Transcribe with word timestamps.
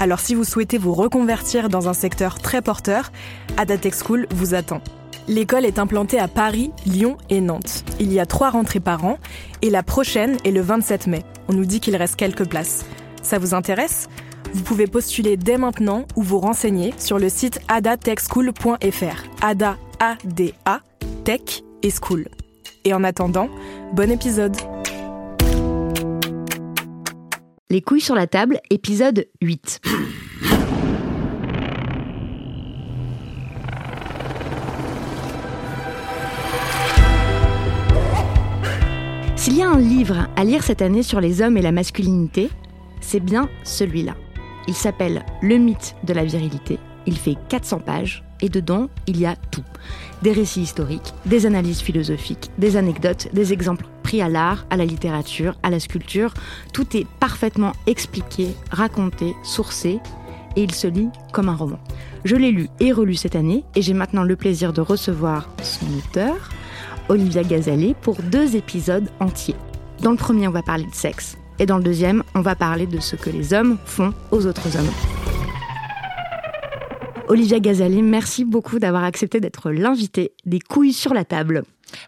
Alors 0.00 0.20
si 0.20 0.34
vous 0.34 0.44
souhaitez 0.44 0.78
vous 0.78 0.94
reconvertir 0.94 1.68
dans 1.68 1.88
un 1.88 1.92
secteur 1.92 2.38
très 2.38 2.62
porteur, 2.62 3.10
Ada 3.56 3.78
Tech 3.78 3.94
School 3.94 4.26
vous 4.30 4.54
attend. 4.54 4.80
L'école 5.26 5.66
est 5.66 5.78
implantée 5.78 6.18
à 6.18 6.28
Paris, 6.28 6.70
Lyon 6.86 7.18
et 7.28 7.40
Nantes. 7.40 7.84
Il 8.00 8.12
y 8.12 8.20
a 8.20 8.24
trois 8.24 8.50
rentrées 8.50 8.80
par 8.80 9.04
an 9.04 9.18
et 9.60 9.70
la 9.70 9.82
prochaine 9.82 10.36
est 10.44 10.50
le 10.50 10.62
27 10.62 11.06
mai. 11.06 11.22
On 11.48 11.52
nous 11.52 11.66
dit 11.66 11.80
qu'il 11.80 11.96
reste 11.96 12.16
quelques 12.16 12.48
places. 12.48 12.86
Ça 13.22 13.38
vous 13.38 13.54
intéresse? 13.54 14.08
Vous 14.54 14.62
pouvez 14.62 14.86
postuler 14.86 15.36
dès 15.36 15.58
maintenant 15.58 16.06
ou 16.16 16.22
vous 16.22 16.38
renseigner 16.38 16.94
sur 16.96 17.18
le 17.18 17.28
site 17.28 17.60
adatechschool.fr. 17.68 19.24
Ada, 19.42 19.76
A-D-A, 20.00 20.80
Tech 21.24 21.62
et 21.82 21.90
School. 21.90 22.28
Et 22.84 22.94
en 22.94 23.04
attendant, 23.04 23.50
bon 23.92 24.10
épisode 24.10 24.56
Les 27.70 27.82
couilles 27.82 28.00
sur 28.00 28.14
la 28.14 28.26
table, 28.26 28.60
épisode 28.70 29.26
8. 29.42 29.82
S'il 39.36 39.54
y 39.54 39.60
a 39.60 39.68
un 39.68 39.78
livre 39.78 40.28
à 40.34 40.44
lire 40.44 40.62
cette 40.62 40.80
année 40.80 41.02
sur 41.02 41.20
les 41.20 41.42
hommes 41.42 41.58
et 41.58 41.62
la 41.62 41.72
masculinité, 41.72 42.48
c'est 43.02 43.20
bien 43.20 43.50
celui-là. 43.64 44.16
Il 44.66 44.74
s'appelle 44.74 45.26
Le 45.42 45.58
mythe 45.58 45.94
de 46.04 46.14
la 46.14 46.24
virilité. 46.24 46.78
Il 47.08 47.16
fait 47.16 47.36
400 47.48 47.78
pages 47.78 48.22
et 48.42 48.50
dedans, 48.50 48.90
il 49.06 49.18
y 49.18 49.24
a 49.24 49.34
tout. 49.34 49.64
Des 50.20 50.30
récits 50.30 50.60
historiques, 50.60 51.14
des 51.24 51.46
analyses 51.46 51.80
philosophiques, 51.80 52.50
des 52.58 52.76
anecdotes, 52.76 53.28
des 53.32 53.54
exemples 53.54 53.86
pris 54.02 54.20
à 54.20 54.28
l'art, 54.28 54.66
à 54.68 54.76
la 54.76 54.84
littérature, 54.84 55.56
à 55.62 55.70
la 55.70 55.80
sculpture. 55.80 56.34
Tout 56.74 56.98
est 56.98 57.06
parfaitement 57.18 57.72
expliqué, 57.86 58.48
raconté, 58.70 59.34
sourcé 59.42 60.00
et 60.54 60.62
il 60.62 60.74
se 60.74 60.86
lit 60.86 61.08
comme 61.32 61.48
un 61.48 61.56
roman. 61.56 61.78
Je 62.26 62.36
l'ai 62.36 62.50
lu 62.50 62.68
et 62.78 62.92
relu 62.92 63.14
cette 63.14 63.36
année 63.36 63.64
et 63.74 63.80
j'ai 63.80 63.94
maintenant 63.94 64.22
le 64.22 64.36
plaisir 64.36 64.74
de 64.74 64.82
recevoir 64.82 65.48
son 65.62 65.86
auteur, 65.96 66.50
Olivia 67.08 67.42
Gazalet, 67.42 67.94
pour 68.02 68.16
deux 68.20 68.54
épisodes 68.54 69.08
entiers. 69.18 69.56
Dans 70.02 70.10
le 70.10 70.18
premier, 70.18 70.46
on 70.46 70.52
va 70.52 70.62
parler 70.62 70.84
de 70.84 70.94
sexe 70.94 71.38
et 71.58 71.64
dans 71.64 71.78
le 71.78 71.84
deuxième, 71.84 72.22
on 72.34 72.42
va 72.42 72.54
parler 72.54 72.86
de 72.86 73.00
ce 73.00 73.16
que 73.16 73.30
les 73.30 73.54
hommes 73.54 73.78
font 73.86 74.12
aux 74.30 74.44
autres 74.44 74.76
hommes. 74.76 75.17
Olivia 77.28 77.60
Gazalet, 77.60 78.00
merci 78.00 78.46
beaucoup 78.46 78.78
d'avoir 78.78 79.04
accepté 79.04 79.38
d'être 79.38 79.70
l'invité 79.70 80.32
des 80.46 80.60
couilles 80.60 80.94
sur 80.94 81.12
la 81.12 81.26
table. 81.26 81.62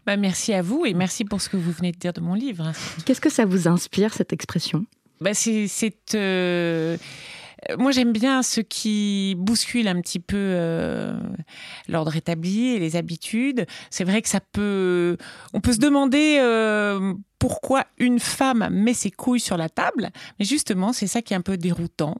Bah, 0.06 0.16
merci 0.16 0.54
à 0.54 0.62
vous 0.62 0.86
et 0.86 0.94
merci 0.94 1.26
pour 1.26 1.42
ce 1.42 1.50
que 1.50 1.58
vous 1.58 1.72
venez 1.72 1.92
de 1.92 1.98
dire 1.98 2.14
de 2.14 2.22
mon 2.22 2.32
livre. 2.32 2.72
Qu'est-ce 3.04 3.20
que 3.20 3.28
ça 3.28 3.44
vous 3.44 3.68
inspire, 3.68 4.14
cette 4.14 4.32
expression? 4.32 4.86
Bah, 5.20 5.34
C'est. 5.34 5.92
Euh... 6.14 6.96
Moi, 7.78 7.92
j'aime 7.92 8.12
bien 8.12 8.42
ce 8.42 8.62
qui 8.62 9.34
bouscule 9.36 9.86
un 9.88 10.00
petit 10.00 10.18
peu 10.18 10.36
euh, 10.38 11.12
l'ordre 11.88 12.16
établi 12.16 12.68
et 12.68 12.78
les 12.78 12.96
habitudes. 12.96 13.66
C'est 13.90 14.04
vrai 14.04 14.22
que 14.22 14.28
ça 14.30 14.40
peut. 14.40 15.18
On 15.52 15.60
peut 15.60 15.74
se 15.74 15.78
demander 15.78 16.38
euh, 16.40 17.12
pourquoi 17.38 17.84
une 17.98 18.18
femme 18.18 18.68
met 18.70 18.94
ses 18.94 19.10
couilles 19.10 19.40
sur 19.40 19.58
la 19.58 19.68
table, 19.68 20.08
mais 20.38 20.46
justement, 20.46 20.94
c'est 20.94 21.06
ça 21.06 21.20
qui 21.20 21.34
est 21.34 21.36
un 21.36 21.42
peu 21.42 21.58
déroutant 21.58 22.16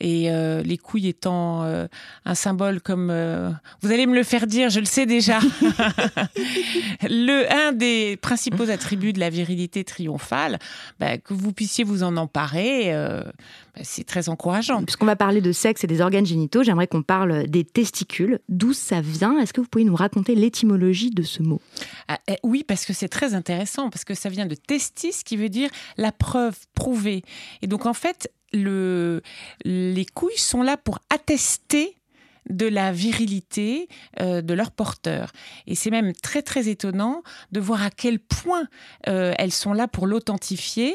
et 0.00 0.30
euh, 0.30 0.62
les 0.62 0.78
couilles 0.78 1.08
étant 1.08 1.64
euh, 1.64 1.86
un 2.24 2.34
symbole 2.34 2.80
comme 2.80 3.08
euh, 3.10 3.50
vous 3.80 3.92
allez 3.92 4.06
me 4.06 4.14
le 4.14 4.22
faire 4.22 4.46
dire, 4.46 4.70
je 4.70 4.80
le 4.80 4.86
sais 4.86 5.06
déjà. 5.06 5.38
le 7.02 7.46
un 7.52 7.72
des 7.72 8.16
principaux 8.16 8.68
attributs 8.70 9.12
de 9.12 9.20
la 9.20 9.30
virilité 9.30 9.84
triomphale, 9.84 10.58
bah, 11.00 11.18
que 11.18 11.34
vous 11.34 11.52
puissiez 11.52 11.84
vous 11.84 12.02
en 12.02 12.16
emparer, 12.16 12.92
bah, 12.92 13.82
c'est 13.82 14.04
très 14.04 14.28
encourageant. 14.28 14.82
Puisqu'on 14.82 15.06
va 15.06 15.16
parler 15.16 15.40
de 15.40 15.52
sexe 15.52 15.84
et 15.84 15.86
des 15.86 16.00
organes 16.00 16.26
génitaux, 16.26 16.62
j'aimerais 16.62 16.86
qu'on 16.86 17.02
parle 17.02 17.46
des 17.46 17.64
testicules. 17.64 18.40
D'où 18.48 18.72
ça 18.72 19.00
vient? 19.00 19.38
Est-ce 19.38 19.52
que 19.52 19.60
vous 19.60 19.68
pouvez 19.68 19.84
nous 19.84 19.96
raconter 19.96 20.34
l'étymologie 20.34 21.10
de 21.10 21.22
ce 21.22 21.42
mot? 21.42 21.60
Ah, 22.08 22.18
eh, 22.28 22.36
Oui, 22.42 22.64
parce 22.66 22.84
que 22.84 22.92
c'est 22.92 23.08
très 23.08 23.34
intéressant, 23.34 23.90
parce 23.90 24.04
que 24.04 24.14
ça 24.14 24.28
vient 24.28 24.46
de 24.46 24.54
testis, 24.54 25.22
qui 25.24 25.36
veut 25.36 25.48
dire 25.48 25.70
la 25.96 26.12
preuve 26.12 26.56
prouvée. 26.74 27.22
Et 27.62 27.66
donc 27.66 27.86
en 27.86 27.94
fait, 27.94 28.30
le, 28.52 29.22
les 29.64 30.06
couilles 30.06 30.38
sont 30.38 30.62
là 30.62 30.76
pour 30.76 30.98
attester 31.10 31.96
de 32.48 32.66
la 32.66 32.92
virilité 32.92 33.88
euh, 34.20 34.40
de 34.40 34.54
leur 34.54 34.70
porteur. 34.70 35.32
Et 35.66 35.74
c'est 35.74 35.90
même 35.90 36.12
très 36.12 36.42
très 36.42 36.68
étonnant 36.68 37.22
de 37.52 37.60
voir 37.60 37.82
à 37.82 37.90
quel 37.90 38.18
point 38.18 38.68
euh, 39.08 39.34
elles 39.38 39.52
sont 39.52 39.72
là 39.72 39.88
pour 39.88 40.06
l'authentifier. 40.06 40.94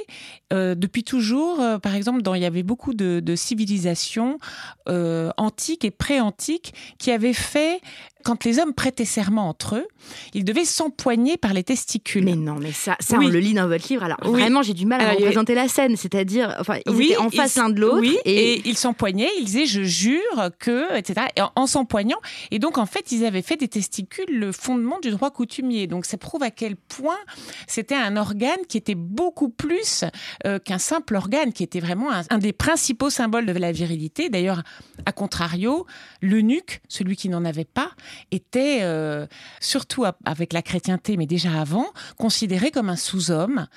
Euh, 0.53 0.75
depuis 0.75 1.03
toujours, 1.03 1.61
par 1.81 1.95
exemple, 1.95 2.21
dans, 2.21 2.35
il 2.35 2.41
y 2.41 2.45
avait 2.45 2.63
beaucoup 2.63 2.93
de, 2.93 3.19
de 3.19 3.35
civilisations 3.35 4.39
antiques 4.87 5.85
et 5.85 5.91
pré-antiques 5.91 6.73
qui 6.97 7.11
avaient 7.11 7.33
fait 7.33 7.81
quand 8.23 8.43
les 8.43 8.59
hommes 8.59 8.73
prêtaient 8.73 9.05
serment 9.05 9.47
entre 9.47 9.75
eux, 9.75 9.87
ils 10.33 10.45
devaient 10.45 10.65
s'empoigner 10.65 11.37
par 11.37 11.53
les 11.53 11.63
testicules. 11.63 12.25
Mais 12.25 12.35
non, 12.35 12.55
mais 12.55 12.71
ça, 12.71 12.95
ça 12.99 13.17
on 13.17 13.27
le 13.27 13.39
lit 13.39 13.53
dans 13.53 13.67
votre 13.67 13.87
livre. 13.89 14.03
Alors 14.03 14.19
vraiment, 14.23 14.61
j'ai 14.61 14.73
du 14.73 14.85
mal 14.85 15.01
à 15.01 15.11
représenter 15.11 15.55
la 15.55 15.67
scène, 15.67 15.95
c'est-à-dire, 15.95 16.55
enfin, 16.59 16.77
ils 16.85 17.01
étaient 17.01 17.17
en 17.17 17.29
face 17.29 17.55
l'un 17.55 17.69
de 17.69 17.79
l'autre. 17.79 18.07
et... 18.25 18.61
ils 18.67 18.77
s'empoignaient, 18.77 19.29
ils 19.39 19.45
disaient, 19.45 19.65
je 19.65 19.83
jure 19.83 20.49
que, 20.59 20.97
etc. 20.97 21.27
Et 21.35 21.41
en, 21.55 21.67
s'empoignant. 21.67 22.19
Et 22.51 22.59
donc, 22.59 22.77
en 22.77 22.85
fait, 22.85 23.11
ils 23.11 23.25
avaient 23.25 23.41
fait 23.41 23.57
des 23.57 23.67
testicules 23.67 24.25
le 24.29 24.51
fondement 24.51 24.99
du 24.99 25.11
droit 25.11 25.31
coutumier. 25.31 25.87
Donc, 25.87 26.05
ça 26.05 26.17
prouve 26.17 26.43
à 26.43 26.51
quel 26.51 26.75
point 26.75 27.17
c'était 27.67 27.95
un 27.95 28.17
organe 28.17 28.59
qui 28.67 28.77
était 28.77 28.95
beaucoup 28.95 29.49
plus 29.49 30.05
euh, 30.45 30.59
qu'un 30.59 30.77
simple 30.77 31.15
organe, 31.15 31.53
qui 31.53 31.63
était 31.63 31.79
vraiment 31.79 32.09
un, 32.11 32.37
des 32.37 32.53
principaux 32.53 33.09
symboles 33.09 33.45
de 33.45 33.51
la 33.53 33.71
virilité. 33.71 34.29
D'ailleurs, 34.29 34.63
à 35.05 35.11
contrario, 35.11 35.85
l'eunuque, 36.21 36.81
celui 36.87 37.15
qui 37.15 37.29
n'en 37.29 37.45
avait 37.45 37.65
pas, 37.65 37.91
était, 38.31 38.79
euh, 38.81 39.25
surtout 39.59 40.05
avec 40.25 40.53
la 40.53 40.61
chrétienté, 40.61 41.17
mais 41.17 41.25
déjà 41.25 41.59
avant, 41.59 41.87
considéré 42.17 42.71
comme 42.71 42.89
un 42.89 42.95
sous-homme. 42.95 43.67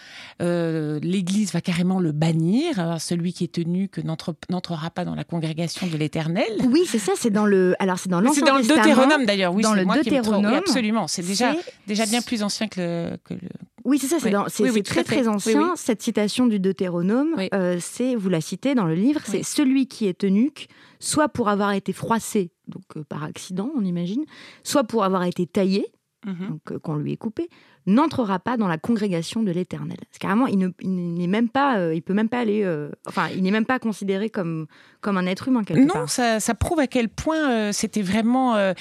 Euh, 0.43 0.99
L'Église 1.03 1.53
va 1.53 1.61
carrément 1.61 2.01
le 2.01 2.13
bannir, 2.13 2.97
celui 3.01 3.33
qui 3.33 3.45
est 3.45 3.53
tenu 3.53 3.89
que 3.89 4.01
n'entrera 4.01 4.91
pas 4.91 5.05
dans 5.05 5.15
la 5.15 5.25
congrégation 5.25 5.87
de 5.87 5.97
l'Éternel. 5.97 6.45
Oui, 6.65 6.83
c'est 6.87 6.99
ça, 6.99 7.13
c'est 7.17 7.31
dans 7.31 7.47
le, 7.47 7.75
alors 7.79 7.99
c'est 7.99 8.09
dans 8.09 8.21
l'Ancien 8.21 8.45
C'est 8.45 8.51
dans 8.51 8.59
le 8.59 8.65
Deutéronome 8.65 9.25
d'ailleurs, 9.27 9.55
oui, 9.55 9.63
dans 9.63 9.75
le 9.75 9.85
Deutéronome. 9.85 10.55
absolument, 10.55 11.09
c'est 11.09 11.23
déjà 11.23 11.55
déjà 11.87 12.07
bien 12.07 12.23
plus 12.23 12.43
ancien 12.43 12.69
que 12.69 12.81
le. 12.81 13.17
Que 13.25 13.35
le... 13.35 13.49
Oui, 13.85 13.99
c'est 13.99 14.07
ça, 14.07 14.17
c'est 14.19 14.83
très 14.83 15.05
très 15.05 15.29
ancien. 15.29 15.75
Cette 15.77 16.03
citation 16.03 16.47
du 16.47 16.59
Deutéronome, 16.59 17.35
euh, 17.53 17.77
c'est, 17.81 18.15
vous 18.15 18.31
la 18.31 18.41
citez 18.41 18.75
dans 18.75 18.87
le 18.87 18.95
livre, 18.95 19.21
c'est 19.25 19.43
celui 19.43 19.87
qui 19.87 20.07
est 20.07 20.25
eunuque, 20.25 20.69
soit 21.01 21.29
pour 21.29 21.49
avoir 21.51 21.73
été 21.73 21.93
froissé 21.93 22.51
donc 22.69 22.85
euh, 22.97 23.05
par 23.05 23.25
accident, 23.25 23.71
on 23.75 23.85
imagine, 23.85 24.25
soit 24.63 24.85
pour 24.85 25.05
avoir 25.05 25.25
été 25.25 25.47
taillé, 25.47 25.87
mhm. 26.27 26.49
donc 26.49 26.73
euh, 26.73 26.79
qu'on 26.79 26.97
lui 26.97 27.13
ait 27.13 27.17
coupé, 27.17 27.49
n'entrera 27.87 28.39
pas 28.39 28.57
dans 28.57 28.69
la 28.69 28.79
congrégation 28.79 29.43
de 29.43 29.51
l'Éternel. 29.51 29.99
Carrément, 30.19 30.47
il 30.47 30.73
n'est 30.83 31.27
même 31.27 31.49
pas, 31.49 31.79
euh, 31.79 31.95
il 31.95 32.03
peut 32.03 32.15
même 32.15 32.29
pas 32.29 32.39
aller, 32.39 32.63
euh, 32.65 32.89
enfin, 33.07 33.29
il 33.35 33.43
n'est 33.43 33.51
même 33.51 33.67
pas 33.67 33.79
considéré 33.79 34.31
comme 34.31 34.67
comme 35.01 35.19
un 35.19 35.27
être 35.27 35.49
humain 35.49 35.65
quelque 35.65 35.83
non, 35.83 36.07
ça, 36.07 36.41
ça, 36.41 36.55
prouve 36.55 36.81
à 36.81 36.87
quel 36.87 37.11
point 37.11 37.51
euh, 37.51 37.73
c'était 37.73 38.01
vraiment 38.01 38.55
un 38.57 38.75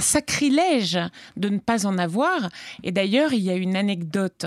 sacrilège 0.00 1.00
de 1.36 1.48
ne 1.48 1.58
pas 1.58 1.84
en 1.84 1.98
avoir. 1.98 2.48
Et 2.84 2.92
d'ailleurs, 2.92 3.32
il 3.32 3.40
y 3.40 3.50
a 3.50 3.56
une 3.56 3.74
anecdote 3.74 4.46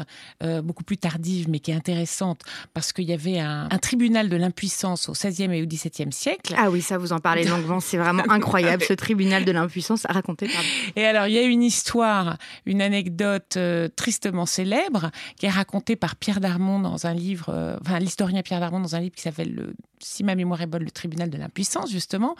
beaucoup 0.63 0.85
plus 0.85 0.97
tardive, 0.97 1.49
mais 1.49 1.59
qui 1.59 1.71
est 1.71 1.73
intéressante, 1.73 2.43
parce 2.73 2.93
qu'il 2.93 3.03
y 3.03 3.13
avait 3.13 3.39
un, 3.39 3.67
tribunal 3.81 4.29
de 4.29 4.37
l'impuissance 4.37 5.09
au 5.09 5.11
XVIe 5.11 5.53
et 5.53 5.61
au 5.61 5.65
XVIIe 5.65 6.13
siècle. 6.13 6.55
Ah 6.57 6.69
oui, 6.69 6.81
ça 6.81 6.97
vous 6.97 7.11
en 7.11 7.19
parlez 7.19 7.43
longuement, 7.43 7.81
c'est 7.81 7.97
vraiment 7.97 8.23
incroyable 8.29 8.83
ce 8.83 8.93
tribunal 8.93 9.43
de 9.43 9.51
l'impuissance. 9.51 10.05
Racontez. 10.07 10.47
Pardon. 10.47 10.67
Et 10.95 11.05
alors, 11.05 11.27
il 11.27 11.33
y 11.33 11.39
a 11.39 11.43
une 11.43 11.63
histoire, 11.63 12.37
une 12.65 12.81
anecdote 12.81 13.57
tristement 13.97 14.45
célèbre, 14.45 15.11
qui 15.37 15.47
est 15.47 15.49
raconté 15.49 15.97
par 15.97 16.15
Pierre 16.15 16.39
Darmon 16.39 16.79
dans 16.79 17.07
un 17.07 17.13
livre, 17.13 17.49
euh, 17.49 17.77
enfin 17.81 17.99
l'historien 17.99 18.43
Pierre 18.43 18.61
Darmon 18.61 18.79
dans 18.79 18.95
un 18.95 19.01
livre 19.01 19.15
qui 19.15 19.23
s'appelle, 19.23 19.73
si 19.99 20.23
ma 20.23 20.35
mémoire 20.35 20.61
est 20.61 20.67
bonne, 20.67 20.83
le 20.83 20.91
tribunal 20.91 21.29
de 21.29 21.37
l'impuissance, 21.37 21.91
justement. 21.91 22.35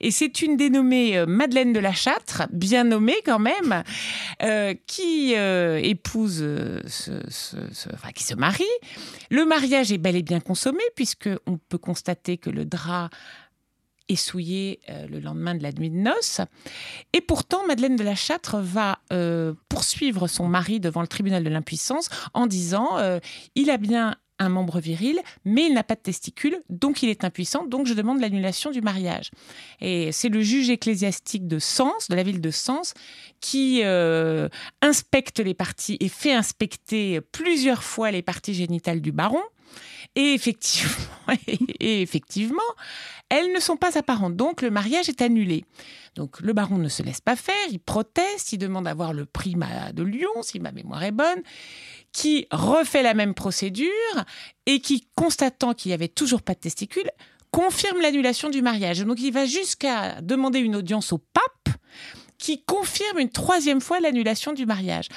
Et 0.00 0.10
c'est 0.10 0.42
une 0.42 0.56
dénommée 0.58 1.16
euh, 1.16 1.24
Madeleine 1.24 1.72
de 1.72 1.78
la 1.78 1.92
Châtre, 1.92 2.42
bien 2.52 2.84
nommée 2.84 3.16
quand 3.24 3.38
même, 3.38 3.84
euh, 4.42 4.74
qui 4.86 5.32
épouse, 5.32 6.44
enfin, 7.94 8.12
qui 8.14 8.24
se 8.24 8.34
marie. 8.34 8.64
Le 9.30 9.46
mariage 9.46 9.92
est 9.92 9.98
bel 9.98 10.16
et 10.16 10.22
bien 10.22 10.40
consommé, 10.40 10.82
puisque 10.96 11.30
on 11.46 11.56
peut 11.56 11.78
constater 11.78 12.36
que 12.36 12.50
le 12.50 12.64
drap 12.64 13.10
essouillé 14.08 14.80
euh, 14.88 15.06
le 15.08 15.20
lendemain 15.20 15.54
de 15.54 15.62
la 15.62 15.72
nuit 15.72 15.90
de 15.90 15.96
noces. 15.96 16.40
Et 17.12 17.20
pourtant, 17.20 17.66
Madeleine 17.66 17.96
de 17.96 18.04
la 18.04 18.14
Châtre 18.14 18.58
va 18.58 18.98
euh, 19.12 19.54
poursuivre 19.68 20.28
son 20.28 20.48
mari 20.48 20.80
devant 20.80 21.00
le 21.00 21.08
tribunal 21.08 21.44
de 21.44 21.50
l'impuissance 21.50 22.08
en 22.34 22.46
disant 22.46 22.98
euh, 22.98 23.18
il 23.54 23.70
a 23.70 23.76
bien 23.76 24.16
un 24.38 24.50
membre 24.50 24.80
viril, 24.80 25.18
mais 25.46 25.64
il 25.64 25.72
n'a 25.72 25.82
pas 25.82 25.94
de 25.94 26.00
testicules, 26.00 26.60
donc 26.68 27.02
il 27.02 27.08
est 27.08 27.24
impuissant, 27.24 27.64
donc 27.64 27.86
je 27.86 27.94
demande 27.94 28.20
l'annulation 28.20 28.70
du 28.70 28.82
mariage. 28.82 29.30
Et 29.80 30.12
c'est 30.12 30.28
le 30.28 30.42
juge 30.42 30.68
ecclésiastique 30.68 31.48
de 31.48 31.58
Sens, 31.58 32.08
de 32.10 32.16
la 32.16 32.22
ville 32.22 32.42
de 32.42 32.50
Sens, 32.50 32.92
qui 33.40 33.82
inspecte 34.82 35.40
les 35.40 35.54
parties 35.54 35.96
et 36.00 36.10
fait 36.10 36.34
inspecter 36.34 37.22
plusieurs 37.22 37.82
fois 37.82 38.10
les 38.10 38.20
parties 38.20 38.52
génitales 38.52 39.00
du 39.00 39.10
baron. 39.10 39.40
Et 41.80 42.02
effectivement, 42.02 42.62
elles 43.28 43.52
ne 43.52 43.60
sont 43.60 43.76
pas 43.76 43.98
apparentes, 43.98 44.36
donc 44.36 44.62
le 44.62 44.70
mariage 44.70 45.08
est 45.08 45.20
annulé. 45.20 45.64
Donc 46.14 46.40
le 46.40 46.52
baron 46.52 46.78
ne 46.78 46.88
se 46.88 47.02
laisse 47.02 47.20
pas 47.20 47.36
faire, 47.36 47.54
il 47.70 47.78
proteste, 47.78 48.52
il 48.52 48.58
demande 48.58 48.88
à 48.88 48.94
voir 48.94 49.12
le 49.12 49.26
primat 49.26 49.92
de 49.92 50.02
Lyon, 50.02 50.42
si 50.42 50.58
ma 50.60 50.72
mémoire 50.72 51.02
est 51.02 51.12
bonne, 51.12 51.42
qui 52.12 52.46
refait 52.50 53.02
la 53.02 53.14
même 53.14 53.34
procédure 53.34 53.90
et 54.64 54.80
qui, 54.80 55.06
constatant 55.14 55.74
qu'il 55.74 55.90
n'y 55.90 55.94
avait 55.94 56.08
toujours 56.08 56.40
pas 56.42 56.54
de 56.54 56.60
testicules, 56.60 57.10
confirme 57.50 58.00
l'annulation 58.00 58.48
du 58.48 58.62
mariage. 58.62 59.00
Donc 59.00 59.20
il 59.20 59.32
va 59.32 59.44
jusqu'à 59.44 60.20
demander 60.22 60.60
une 60.60 60.76
audience 60.76 61.12
au 61.12 61.18
pape 61.18 61.55
qui 62.38 62.62
confirme 62.62 63.18
une 63.18 63.30
troisième 63.30 63.80
fois 63.80 64.00
l'annulation 64.00 64.52
du 64.52 64.66
mariage. 64.66 65.08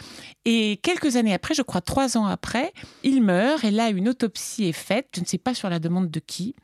Et 0.46 0.80
quelques 0.84 1.16
années 1.16 1.34
après, 1.34 1.54
je 1.54 1.62
crois 1.62 1.82
trois 1.82 2.18
ans 2.18 2.26
après, 2.26 2.74
il 3.04 3.22
meurt 3.22 3.64
et 3.64 3.72
là 3.72 3.90
une 3.90 4.10
autopsie 4.10 4.66
est 4.66 4.74
faite, 4.74 5.10
je 5.16 5.22
ne 5.22 5.26
sais 5.26 5.38
pas 5.38 5.54
sur 5.54 5.70
la 5.70 5.80
demande 5.80 6.10
de 6.10 6.20
qui, 6.20 6.56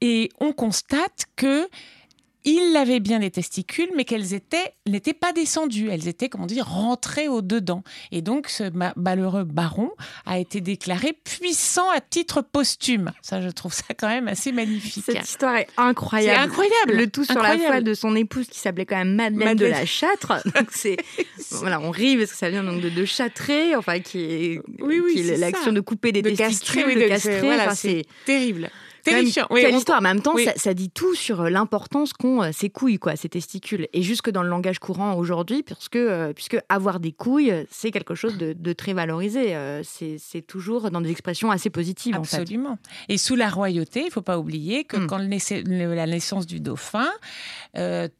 et 0.00 0.28
on 0.40 0.52
constate 0.52 1.24
que 1.36 1.68
il 2.44 2.76
avait 2.76 3.00
bien 3.00 3.20
des 3.20 3.30
testicules, 3.30 3.88
mais 3.96 4.04
qu'elles 4.04 4.34
étaient 4.34 4.74
n'étaient 4.86 5.14
pas 5.14 5.32
descendues. 5.32 5.88
Elles 5.90 6.08
étaient, 6.08 6.28
comment 6.28 6.46
dire, 6.46 6.66
rentrées 6.66 7.28
au 7.28 7.40
dedans. 7.40 7.82
Et 8.12 8.20
donc, 8.20 8.48
ce 8.48 8.64
malheureux 8.96 9.44
baron 9.44 9.90
a 10.26 10.38
été 10.38 10.60
déclaré 10.60 11.14
puissant 11.24 11.90
à 11.90 12.00
titre 12.00 12.42
posthume. 12.42 13.12
Ça, 13.22 13.40
je 13.40 13.48
trouve 13.48 13.72
ça 13.72 13.94
quand 13.98 14.08
même 14.08 14.28
assez 14.28 14.52
magnifique. 14.52 15.04
Cette 15.06 15.24
histoire 15.24 15.56
est 15.56 15.68
incroyable. 15.76 16.38
C'est 16.38 16.44
incroyable. 16.44 16.92
Le 16.92 17.06
tout 17.08 17.24
sur 17.24 17.40
la 17.40 17.58
foi 17.58 17.80
de 17.80 17.94
son 17.94 18.14
épouse 18.14 18.46
qui 18.46 18.58
s'appelait 18.58 18.86
quand 18.86 18.98
même 18.98 19.14
Madeleine, 19.14 19.56
de 19.56 19.66
la 19.66 19.86
Châtre. 19.86 20.42
Donc 20.54 20.68
c'est 20.70 20.96
voilà, 21.52 21.80
on 21.80 21.90
rit 21.90 22.16
parce 22.16 22.32
que 22.32 22.36
ça 22.36 22.50
vient 22.50 22.64
donc 22.64 22.80
de, 22.80 22.88
de 22.88 23.04
châtrer, 23.04 23.74
enfin 23.74 24.00
qui 24.00 24.20
est, 24.20 24.60
oui, 24.80 25.00
oui, 25.04 25.34
l'action 25.38 25.72
de 25.72 25.80
couper 25.80 26.12
des 26.12 26.22
testicules, 26.22 26.94
de, 26.94 27.08
castrer. 27.08 27.40
Voilà, 27.40 27.74
c'est 27.74 28.04
terrible. 28.24 28.70
Terrifiant. 29.04 29.46
quelle 29.50 29.74
histoire, 29.74 30.00
mais 30.00 30.08
en 30.08 30.14
même 30.14 30.22
temps, 30.22 30.34
ça, 30.56 30.74
dit 30.74 30.90
tout 30.90 31.14
sur 31.14 31.42
euh, 31.42 31.50
l'importance 31.50 32.12
qu'ont 32.12 32.42
euh, 32.42 32.50
ces 32.52 32.70
couilles, 32.70 32.98
quoi, 32.98 33.16
ces 33.16 33.28
testicules. 33.28 33.88
Et 33.92 34.02
jusque 34.02 34.30
dans 34.30 34.42
le 34.42 34.48
langage 34.48 34.78
courant 34.78 35.14
aujourd'hui, 35.14 35.62
puisque, 35.62 35.96
euh, 35.96 36.32
puisque 36.32 36.58
avoir 36.68 37.00
des 37.00 37.12
couilles, 37.12 37.66
c'est 37.70 37.90
quelque 37.90 38.14
chose 38.14 38.36
de, 38.38 38.72
très 38.72 38.92
valorisé. 38.92 39.54
c'est 39.84 40.42
toujours 40.46 40.90
dans 40.90 41.00
des 41.00 41.10
expressions 41.10 41.50
assez 41.50 41.70
positives. 41.70 42.16
Absolument. 42.16 42.78
Et 43.08 43.18
sous 43.18 43.36
la 43.36 43.48
royauté, 43.48 44.00
il 44.00 44.06
ne 44.06 44.10
faut 44.10 44.22
pas 44.22 44.38
oublier 44.38 44.84
que 44.84 44.96
hmm. 44.96 45.06
quand 45.06 45.18
la 45.18 46.06
naissance 46.06 46.46
du 46.46 46.60
dauphin, 46.60 47.08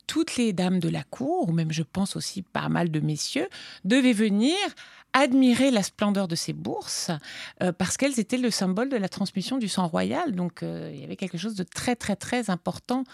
toutes 0.07 0.37
les 0.37 0.53
dames 0.53 0.79
de 0.79 0.89
la 0.89 1.03
cour, 1.03 1.49
ou 1.49 1.53
même 1.53 1.73
je 1.73 1.83
pense 1.83 2.15
aussi 2.15 2.43
pas 2.43 2.69
mal 2.69 2.91
de 2.91 3.01
messieurs, 3.01 3.49
devaient 3.85 4.13
venir 4.13 4.57
admirer 5.15 5.71
la 5.71 5.83
splendeur 5.83 6.29
de 6.29 6.35
ces 6.35 6.53
bourses 6.53 7.11
euh, 7.63 7.73
parce 7.73 7.97
qu'elles 7.97 8.21
étaient 8.21 8.37
le 8.37 8.51
symbole 8.51 8.91
de 8.91 8.97
la 8.97 9.09
transmission 9.09 9.57
du 9.57 9.69
sang 9.69 9.87
royal. 9.87 10.35
Donc 10.35 10.63
euh, 10.63 10.91
il 10.93 11.01
y 11.01 11.05
avait 11.05 11.17
quelque 11.17 11.39
chose 11.39 11.55
de 11.55 11.63
très 11.63 11.97
très 11.97 12.17
très 12.17 12.51
important. 12.51 13.05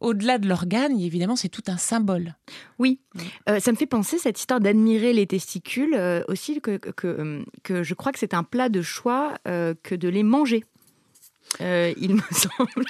Au-delà 0.00 0.38
de 0.38 0.46
l'organe, 0.46 1.00
évidemment, 1.00 1.34
c'est 1.34 1.48
tout 1.48 1.64
un 1.66 1.76
symbole. 1.76 2.36
Oui, 2.78 3.00
euh, 3.48 3.58
ça 3.58 3.72
me 3.72 3.76
fait 3.76 3.86
penser 3.86 4.18
cette 4.18 4.38
histoire 4.38 4.60
d'admirer 4.60 5.12
les 5.12 5.26
testicules 5.26 5.98
aussi 6.28 6.60
que, 6.60 6.76
que, 6.76 7.42
que, 7.64 7.82
je 7.82 7.94
crois 7.94 8.12
que 8.12 8.20
c'est 8.20 8.32
un 8.32 8.44
plat 8.44 8.68
de 8.68 8.80
choix 8.80 9.34
que 9.44 9.94
de 9.96 10.08
les 10.08 10.22
manger. 10.22 10.62
il 11.58 12.14
me 12.14 12.22
semble. 12.30 12.84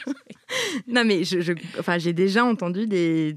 non, 0.86 1.02
mais 1.06 1.24
je, 1.24 1.54
enfin, 1.78 1.96
j'ai 1.96 2.12
déjà 2.12 2.44
entendu 2.44 2.86
des, 2.86 3.36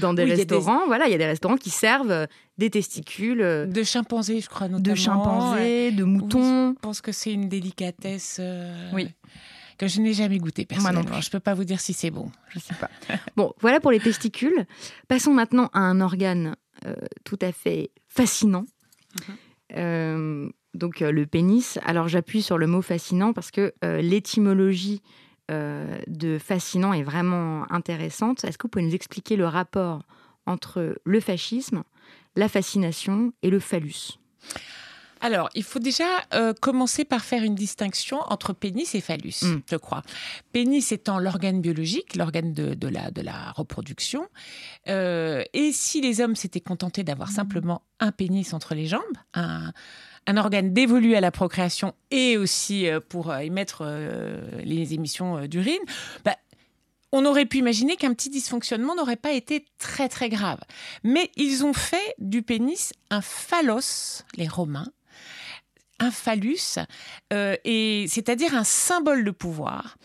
dans 0.00 0.14
des 0.14 0.24
restaurants, 0.24 0.86
voilà, 0.86 1.06
il 1.06 1.12
y 1.12 1.14
a 1.14 1.18
des 1.18 1.26
restaurants 1.26 1.56
qui 1.56 1.70
servent 1.70 2.26
des 2.58 2.70
testicules. 2.70 3.42
Euh, 3.42 3.66
de 3.66 3.82
chimpanzés, 3.82 4.40
je 4.40 4.48
crois, 4.48 4.68
notamment. 4.68 4.94
De 4.94 4.94
chimpanzés, 4.94 5.92
de 5.92 6.04
moutons. 6.04 6.74
Je 6.74 6.80
pense 6.80 7.00
que 7.00 7.12
c'est 7.12 7.32
une 7.32 7.48
délicatesse. 7.48 8.38
Euh, 8.40 8.90
oui. 8.92 9.08
Que 9.78 9.88
je 9.88 10.00
n'ai 10.00 10.12
jamais 10.12 10.38
goûté 10.38 10.64
personnellement. 10.64 11.20
Je 11.20 11.28
ne 11.28 11.30
peux 11.30 11.40
pas 11.40 11.54
vous 11.54 11.64
dire 11.64 11.80
si 11.80 11.92
c'est 11.92 12.10
bon. 12.10 12.30
Je 12.50 12.58
sais 12.58 12.74
pas. 12.74 12.90
bon, 13.36 13.52
voilà 13.60 13.80
pour 13.80 13.90
les 13.90 14.00
testicules. 14.00 14.66
Passons 15.08 15.32
maintenant 15.32 15.70
à 15.72 15.80
un 15.80 16.00
organe 16.00 16.56
euh, 16.86 16.94
tout 17.24 17.38
à 17.40 17.52
fait 17.52 17.90
fascinant. 18.08 18.64
Mhm. 19.74 20.52
donc 20.74 21.00
le 21.00 21.26
pénis. 21.26 21.78
Alors 21.84 22.08
j'appuie 22.08 22.40
sur 22.42 22.56
le 22.56 22.66
mot 22.66 22.80
fascinant 22.80 23.34
parce 23.34 23.50
que 23.50 23.74
l'étymologie 23.82 25.02
de 25.48 26.38
fascinant 26.38 26.92
est 26.92 27.02
vraiment 27.02 27.70
intéressante. 27.70 28.44
Est-ce 28.44 28.56
que 28.56 28.62
vous 28.62 28.70
pouvez 28.70 28.84
nous 28.84 28.94
expliquer 28.94 29.36
le 29.36 29.46
rapport 29.46 30.02
entre 30.46 30.96
le 31.04 31.20
fascisme 31.20 31.82
la 32.36 32.48
fascination 32.48 33.32
et 33.42 33.50
le 33.50 33.60
phallus? 33.60 34.18
Alors, 35.20 35.48
il 35.54 35.62
faut 35.62 35.78
déjà 35.78 36.04
euh, 36.34 36.52
commencer 36.52 37.04
par 37.04 37.24
faire 37.24 37.44
une 37.44 37.54
distinction 37.54 38.18
entre 38.26 38.52
pénis 38.52 38.92
et 38.96 39.00
phallus, 39.00 39.42
mm. 39.42 39.60
je 39.70 39.76
crois. 39.76 40.02
Pénis 40.52 40.90
étant 40.90 41.20
l'organe 41.20 41.60
biologique, 41.60 42.16
l'organe 42.16 42.52
de, 42.52 42.88
la, 42.88 43.12
de 43.12 43.20
la 43.20 43.52
reproduction. 43.52 44.26
Euh, 44.88 45.44
et 45.52 45.70
si 45.70 46.00
les 46.00 46.20
hommes 46.20 46.34
s'étaient 46.34 46.60
contentés 46.60 47.04
d'avoir 47.04 47.30
simplement 47.30 47.82
un 48.00 48.10
pénis 48.10 48.52
entre 48.52 48.74
les 48.74 48.86
jambes, 48.86 49.00
un, 49.34 49.72
organe 50.36 50.72
dévolu 50.72 51.14
à 51.14 51.20
la 51.20 51.30
procréation 51.30 51.94
et 52.10 52.36
aussi 52.36 52.88
euh, 52.88 53.00
pour 53.00 53.34
émettre 53.34 53.84
les 54.64 54.94
émissions 54.94 55.46
d'urine, 55.46 55.80
bah, 56.24 56.36
on 57.12 57.26
aurait 57.26 57.46
pu 57.46 57.58
imaginer 57.58 57.96
qu'un 57.96 58.14
petit 58.14 58.30
dysfonctionnement 58.30 58.94
n'aurait 58.94 59.16
pas 59.16 59.32
été 59.32 59.66
très 59.78 60.08
très 60.08 60.28
grave. 60.30 60.60
Mais 61.04 61.30
ils 61.36 61.64
ont 61.64 61.74
fait 61.74 62.14
du 62.18 62.42
pénis 62.42 62.92
un 63.10 63.20
phallos, 63.20 64.22
les 64.36 64.48
Romains, 64.48 64.88
un 66.02 66.10
phallus, 66.10 66.78
euh, 67.32 67.56
c'est-à-dire 67.64 68.54
un 68.54 68.64
symbole 68.64 69.24
de 69.24 69.30
pouvoir. 69.30 69.96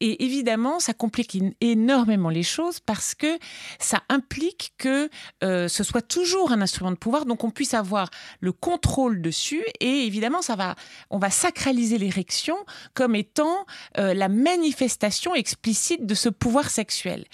Et 0.00 0.24
évidemment, 0.24 0.80
ça 0.80 0.92
complique 0.92 1.38
énormément 1.60 2.28
les 2.28 2.42
choses 2.42 2.80
parce 2.80 3.14
que 3.14 3.38
ça 3.78 4.02
implique 4.08 4.72
que 4.78 5.08
euh, 5.44 5.68
ce 5.68 5.84
soit 5.84 6.02
toujours 6.02 6.50
un 6.50 6.60
instrument 6.60 6.90
de 6.90 6.96
pouvoir, 6.96 7.24
donc 7.24 7.44
on 7.44 7.50
puisse 7.50 7.74
avoir 7.74 8.10
le 8.40 8.52
contrôle 8.52 9.22
dessus. 9.22 9.64
Et 9.80 10.06
évidemment, 10.06 10.42
ça 10.42 10.56
va, 10.56 10.74
on 11.10 11.18
va 11.18 11.30
sacraliser 11.30 11.98
l'érection 11.98 12.56
comme 12.94 13.14
étant 13.14 13.64
euh, 13.98 14.12
la 14.12 14.28
manifestation 14.28 15.34
explicite 15.34 16.04
de 16.04 16.14
ce 16.14 16.28
pouvoir 16.28 16.68
sexuel. 16.68 17.24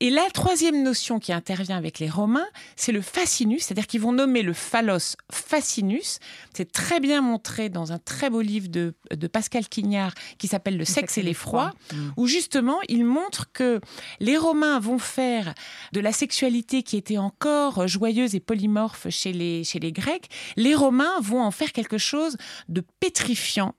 Et 0.00 0.10
la 0.10 0.28
troisième 0.30 0.82
notion 0.82 1.20
qui 1.20 1.32
intervient 1.32 1.76
avec 1.76 2.00
les 2.00 2.10
Romains, 2.10 2.48
c'est 2.74 2.90
le 2.90 3.02
fascinus, 3.02 3.62
c'est-à-dire 3.62 3.86
qu'ils 3.86 4.00
vont 4.00 4.12
nommer 4.12 4.42
le 4.42 4.52
phallos 4.52 5.14
fascinus. 5.30 6.18
C'est 6.54 6.72
très 6.72 6.98
bien 6.98 7.20
montré 7.20 7.68
dans 7.68 7.92
un 7.92 7.98
très 7.98 8.28
beau 8.28 8.40
livre 8.40 8.66
de, 8.68 8.94
Pascal 9.28 9.68
Quignard 9.68 10.12
qui 10.38 10.48
s'appelle 10.48 10.76
Le 10.76 10.84
sexe 10.84 11.18
et 11.18 11.22
les 11.22 11.34
froids, 11.34 11.72
mm. 11.92 12.10
où 12.16 12.26
justement 12.26 12.78
il 12.88 13.04
montre 13.04 13.52
que 13.52 13.80
les 14.18 14.36
Romains 14.36 14.80
vont 14.80 14.98
faire 14.98 15.54
de 15.92 16.00
la 16.00 16.12
sexualité 16.12 16.82
qui 16.82 16.96
était 16.96 17.18
encore 17.18 17.86
joyeuse 17.86 18.34
et 18.34 18.40
polymorphe 18.40 19.08
chez 19.08 19.32
les, 19.32 19.62
chez 19.62 19.78
les 19.78 19.92
Grecs, 19.92 20.28
les 20.56 20.74
Romains 20.74 21.20
vont 21.20 21.42
en 21.42 21.52
faire 21.52 21.70
quelque 21.70 21.98
chose 21.98 22.36
de 22.68 22.82
pétrifiant 22.98 23.74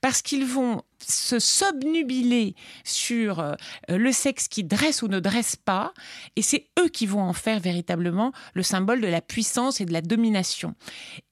parce 0.00 0.22
qu'ils 0.22 0.46
vont 0.46 0.82
se 1.06 1.38
subnubiler 1.38 2.54
sur 2.84 3.40
euh, 3.40 3.54
le 3.88 4.12
sexe 4.12 4.48
qui 4.48 4.64
dresse 4.64 5.02
ou 5.02 5.08
ne 5.08 5.20
dresse 5.20 5.56
pas, 5.56 5.92
et 6.36 6.42
c'est 6.42 6.66
eux 6.78 6.88
qui 6.88 7.06
vont 7.06 7.22
en 7.22 7.32
faire 7.32 7.60
véritablement 7.60 8.32
le 8.54 8.62
symbole 8.62 9.00
de 9.00 9.08
la 9.08 9.20
puissance 9.20 9.80
et 9.80 9.84
de 9.84 9.92
la 9.92 10.00
domination. 10.00 10.74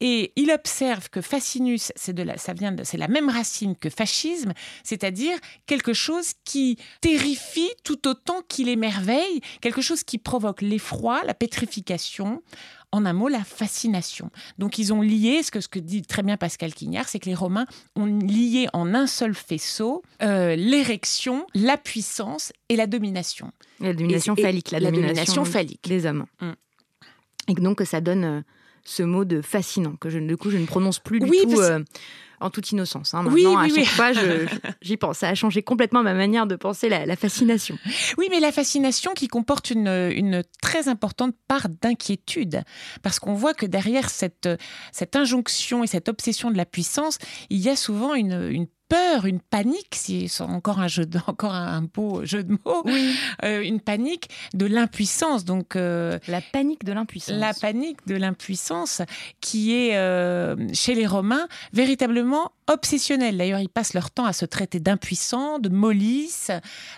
Et 0.00 0.32
il 0.36 0.50
observe 0.50 1.08
que 1.08 1.20
fascinus, 1.20 1.92
c'est 1.96 2.12
de 2.12 2.22
la, 2.22 2.36
ça 2.36 2.52
vient 2.52 2.74
c'est 2.84 2.96
la 2.96 3.08
même 3.08 3.28
racine 3.28 3.76
que 3.76 3.90
fascisme, 3.90 4.52
c'est-à-dire 4.82 5.36
quelque 5.66 5.92
chose 5.92 6.32
qui 6.44 6.78
terrifie 7.00 7.70
tout 7.84 8.08
autant 8.08 8.42
qu'il 8.48 8.68
émerveille, 8.68 9.40
quelque 9.60 9.82
chose 9.82 10.02
qui 10.02 10.18
provoque 10.18 10.62
l'effroi, 10.62 11.22
la 11.24 11.34
pétrification, 11.34 12.42
en 12.92 13.06
un 13.06 13.12
mot, 13.12 13.28
la 13.28 13.44
fascination. 13.44 14.30
Donc 14.58 14.78
ils 14.78 14.92
ont 14.92 15.00
lié, 15.00 15.42
ce 15.42 15.50
que, 15.50 15.60
ce 15.60 15.68
que 15.68 15.78
dit 15.78 16.02
très 16.02 16.22
bien 16.22 16.36
Pascal 16.36 16.74
Quignard, 16.74 17.08
c'est 17.08 17.18
que 17.18 17.26
les 17.26 17.34
Romains 17.34 17.66
ont 17.96 18.06
lié 18.06 18.68
en 18.72 18.94
un 18.94 19.06
seul 19.06 19.34
faisceau 19.34 20.02
euh, 20.22 20.56
l'érection, 20.56 21.46
la 21.54 21.76
puissance 21.76 22.52
et 22.68 22.76
la 22.76 22.86
domination. 22.86 23.52
La 23.80 23.94
domination 23.94 24.36
phallique, 24.36 24.70
la, 24.70 24.80
domination, 24.80 25.44
phallique 25.44 25.88
des 25.88 26.06
hommes. 26.06 26.26
Mm. 26.40 26.52
Et 27.48 27.54
donc 27.54 27.82
ça 27.84 28.00
donne 28.00 28.24
euh, 28.24 28.40
ce 28.84 29.02
mot 29.02 29.24
de 29.24 29.40
fascinant 29.42 29.96
que 29.96 30.10
je, 30.10 30.18
du 30.18 30.36
coup 30.36 30.50
je 30.50 30.58
ne 30.58 30.66
prononce 30.66 30.98
plus 30.98 31.20
du 31.20 31.30
tout 31.30 31.60
en 32.40 32.50
toute 32.50 32.72
innocence. 32.72 33.14
Hein. 33.14 33.26
oui, 33.30 33.46
à 33.46 33.68
chaque 33.68 33.84
fois, 33.84 34.12
j'y 34.82 34.96
pense. 34.96 35.18
Ça 35.18 35.28
a 35.28 35.34
changé 35.34 35.62
complètement 35.62 36.02
ma 36.02 36.14
manière 36.14 36.46
de 36.46 36.56
penser 36.56 36.88
la, 36.88 37.16
fascination. 37.16 37.78
Oui, 38.18 38.28
mais 38.30 38.40
la 38.40 38.50
fascination 38.50 39.12
qui 39.12 39.28
comporte 39.28 39.70
une, 39.70 39.88
une 39.88 40.42
très 40.62 40.88
importante 40.88 41.34
part 41.48 41.68
d'inquiétude. 41.68 42.62
Parce 43.02 43.18
qu'on 43.18 43.34
voit 43.34 43.54
que 43.54 43.66
derrière 43.66 44.08
cette, 44.08 44.48
cette 44.90 45.16
injonction 45.16 45.84
et 45.84 45.86
cette 45.86 46.08
obsession 46.08 46.50
de 46.50 46.56
la 46.56 46.64
puissance, 46.64 47.18
il 47.50 47.58
y 47.58 47.68
a 47.68 47.76
souvent 47.76 48.14
une, 48.14 48.48
une 48.50 48.66
peur, 48.90 49.24
une 49.24 49.40
panique, 49.40 49.94
c'est 49.94 50.28
encore 50.40 50.80
un 50.80 50.88
jeu, 50.88 51.06
de, 51.06 51.18
encore 51.26 51.54
un 51.54 51.82
beau 51.82 52.24
jeu 52.24 52.42
de 52.42 52.58
mots, 52.64 52.84
euh, 53.44 53.62
une 53.62 53.80
panique 53.80 54.28
de 54.52 54.66
l'impuissance. 54.66 55.44
Donc 55.44 55.76
euh, 55.76 56.18
la 56.28 56.40
panique 56.40 56.84
de 56.84 56.92
l'impuissance. 56.92 57.36
La 57.36 57.54
panique 57.54 58.06
de 58.06 58.16
l'impuissance 58.16 59.00
qui 59.40 59.74
est 59.74 59.96
euh, 59.96 60.56
chez 60.74 60.94
les 60.94 61.06
Romains 61.06 61.46
véritablement 61.72 62.52
obsessionnelle. 62.66 63.38
D'ailleurs, 63.38 63.60
ils 63.60 63.68
passent 63.68 63.94
leur 63.94 64.10
temps 64.10 64.26
à 64.26 64.32
se 64.32 64.44
traiter 64.44 64.80
d'impuissants, 64.80 65.58
de 65.58 65.68
mollisses, 65.68 66.50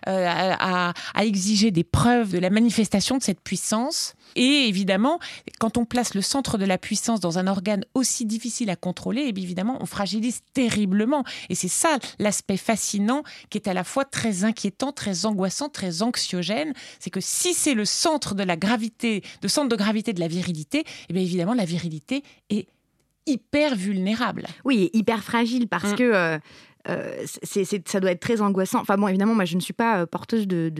à, 0.06 0.92
à 1.14 1.24
exiger 1.24 1.70
des 1.70 1.84
preuves 1.84 2.32
de 2.32 2.38
la 2.38 2.50
manifestation 2.50 3.18
de 3.18 3.22
cette 3.22 3.40
puissance. 3.40 4.14
Et 4.36 4.68
évidemment, 4.68 5.18
quand 5.58 5.76
on 5.76 5.84
place 5.84 6.14
le 6.14 6.22
centre 6.22 6.58
de 6.58 6.64
la 6.64 6.78
puissance 6.78 7.20
dans 7.20 7.38
un 7.38 7.46
organe 7.46 7.84
aussi 7.94 8.24
difficile 8.24 8.70
à 8.70 8.76
contrôler, 8.76 9.24
eh 9.26 9.40
évidemment, 9.40 9.78
on 9.80 9.86
fragilise 9.86 10.40
terriblement. 10.54 11.24
Et 11.48 11.54
c'est 11.54 11.68
ça 11.68 11.98
l'aspect 12.18 12.56
fascinant 12.56 13.22
qui 13.50 13.58
est 13.58 13.68
à 13.68 13.74
la 13.74 13.84
fois 13.84 14.04
très 14.04 14.44
inquiétant, 14.44 14.92
très 14.92 15.26
angoissant, 15.26 15.68
très 15.68 16.02
anxiogène. 16.02 16.72
C'est 16.98 17.10
que 17.10 17.20
si 17.20 17.54
c'est 17.54 17.74
le 17.74 17.84
centre 17.84 18.34
de 18.34 18.42
la 18.42 18.56
gravité, 18.56 19.22
de 19.40 19.48
centre 19.48 19.68
de 19.68 19.76
gravité 19.76 20.12
de 20.12 20.20
la 20.20 20.28
virilité, 20.28 20.84
eh 21.08 21.12
bien 21.12 21.22
évidemment, 21.22 21.54
la 21.54 21.64
virilité 21.64 22.22
est 22.50 22.66
hyper 23.26 23.76
vulnérable. 23.76 24.46
Oui, 24.64 24.90
hyper 24.92 25.22
fragile 25.22 25.68
parce 25.68 25.92
mm. 25.92 25.96
que 25.96 26.02
euh, 26.02 26.38
euh, 26.88 27.24
ça 27.86 28.00
doit 28.00 28.10
être 28.10 28.20
très 28.20 28.40
angoissant. 28.40 28.80
Enfin 28.80 28.96
bon, 28.96 29.06
évidemment, 29.08 29.34
moi, 29.34 29.44
je 29.44 29.56
ne 29.56 29.60
suis 29.60 29.72
pas 29.72 30.00
euh, 30.00 30.06
porteuse 30.06 30.48
de, 30.48 30.72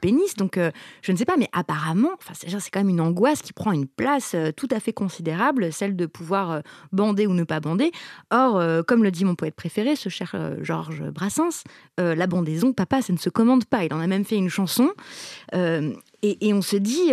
pénis, 0.00 0.34
donc 0.34 0.56
euh, 0.56 0.70
je 1.02 1.12
ne 1.12 1.16
sais 1.16 1.24
pas, 1.24 1.36
mais 1.36 1.48
apparemment, 1.52 2.10
enfin, 2.14 2.32
c'est 2.34 2.70
quand 2.70 2.80
même 2.80 2.88
une 2.88 3.00
angoisse 3.00 3.42
qui 3.42 3.52
prend 3.52 3.72
une 3.72 3.86
place 3.86 4.34
tout 4.56 4.68
à 4.70 4.80
fait 4.80 4.92
considérable, 4.92 5.72
celle 5.72 5.96
de 5.96 6.06
pouvoir 6.06 6.62
bander 6.92 7.26
ou 7.26 7.34
ne 7.34 7.44
pas 7.44 7.60
bander. 7.60 7.90
Or, 8.30 8.62
comme 8.86 9.02
le 9.02 9.10
dit 9.10 9.24
mon 9.24 9.34
poète 9.34 9.54
préféré, 9.54 9.96
ce 9.96 10.08
cher 10.08 10.34
Georges 10.62 11.02
Brassens, 11.10 11.64
la 11.98 12.26
bandaison, 12.26 12.72
papa, 12.72 13.02
ça 13.02 13.12
ne 13.12 13.18
se 13.18 13.28
commande 13.28 13.64
pas. 13.66 13.84
Il 13.84 13.92
en 13.92 14.00
a 14.00 14.06
même 14.06 14.24
fait 14.24 14.36
une 14.36 14.48
chanson. 14.48 14.90
Et, 16.22 16.54
on 16.54 16.62
se 16.62 16.76
dit, 16.76 17.12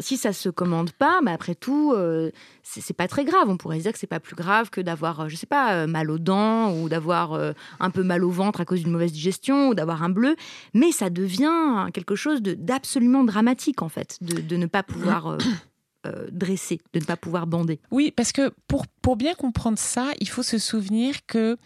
si 0.00 0.16
ça 0.16 0.32
se 0.32 0.48
commande 0.48 0.92
pas, 0.92 1.20
mais 1.22 1.30
après 1.30 1.54
tout, 1.54 1.92
euh, 1.94 2.30
c'est 2.62 2.96
pas 2.96 3.08
très 3.08 3.24
grave. 3.24 3.48
On 3.48 3.56
pourrait 3.56 3.78
dire 3.78 3.92
que 3.92 3.98
c'est 3.98 4.06
pas 4.06 4.20
plus 4.20 4.34
grave 4.34 4.70
que 4.70 4.80
d'avoir, 4.80 5.20
euh, 5.20 5.28
je 5.28 5.36
sais 5.36 5.46
pas, 5.46 5.74
euh, 5.74 5.86
mal 5.86 6.10
aux 6.10 6.18
dents 6.18 6.72
ou 6.76 6.88
d'avoir 6.88 7.14
un 7.80 7.90
peu 7.90 8.02
mal 8.02 8.24
au 8.24 8.30
ventre 8.30 8.60
à 8.60 8.64
cause 8.64 8.80
d'une 8.80 8.92
mauvaise 8.92 9.12
digestion 9.12 9.68
ou 9.68 9.74
d'avoir 9.74 10.02
un 10.02 10.10
bleu. 10.10 10.36
Mais 10.72 10.92
ça 10.92 11.10
devient 11.10 11.86
quelque 11.92 12.16
chose 12.16 12.42
d'absolument 12.42 13.24
dramatique 13.24 13.82
en 13.82 13.88
fait, 13.88 14.18
de, 14.20 14.56
ne 14.56 14.66
pas 14.66 14.82
pouvoir 14.82 15.38
dresser, 16.30 16.80
de 16.92 17.00
ne 17.00 17.04
pas 17.04 17.16
pouvoir 17.16 17.46
bander. 17.46 17.80
Oui, 17.90 18.12
parce 18.14 18.32
que 18.32 18.52
pour, 18.68 18.86
pour 19.02 19.16
bien 19.16 19.34
comprendre 19.34 19.78
ça, 19.78 20.12
il 20.20 20.28
faut 20.28 20.42
se 20.42 20.58
souvenir 20.58 21.26
que 21.26 21.56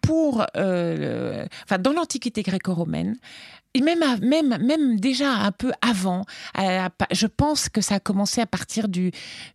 pour, 0.00 0.44
dans 0.54 1.92
l'Antiquité 1.94 2.42
gréco-romaine, 2.42 3.16
et 3.74 3.82
même, 3.82 4.02
même, 4.20 4.58
même 4.62 4.98
déjà 4.98 5.30
un 5.32 5.52
peu 5.52 5.72
avant, 5.80 6.24
je 6.56 7.26
pense 7.26 7.68
que 7.68 7.80
ça 7.80 7.96
a 7.96 8.00
commencé 8.00 8.40
à 8.40 8.46
partir 8.46 8.88
du, 8.88 9.12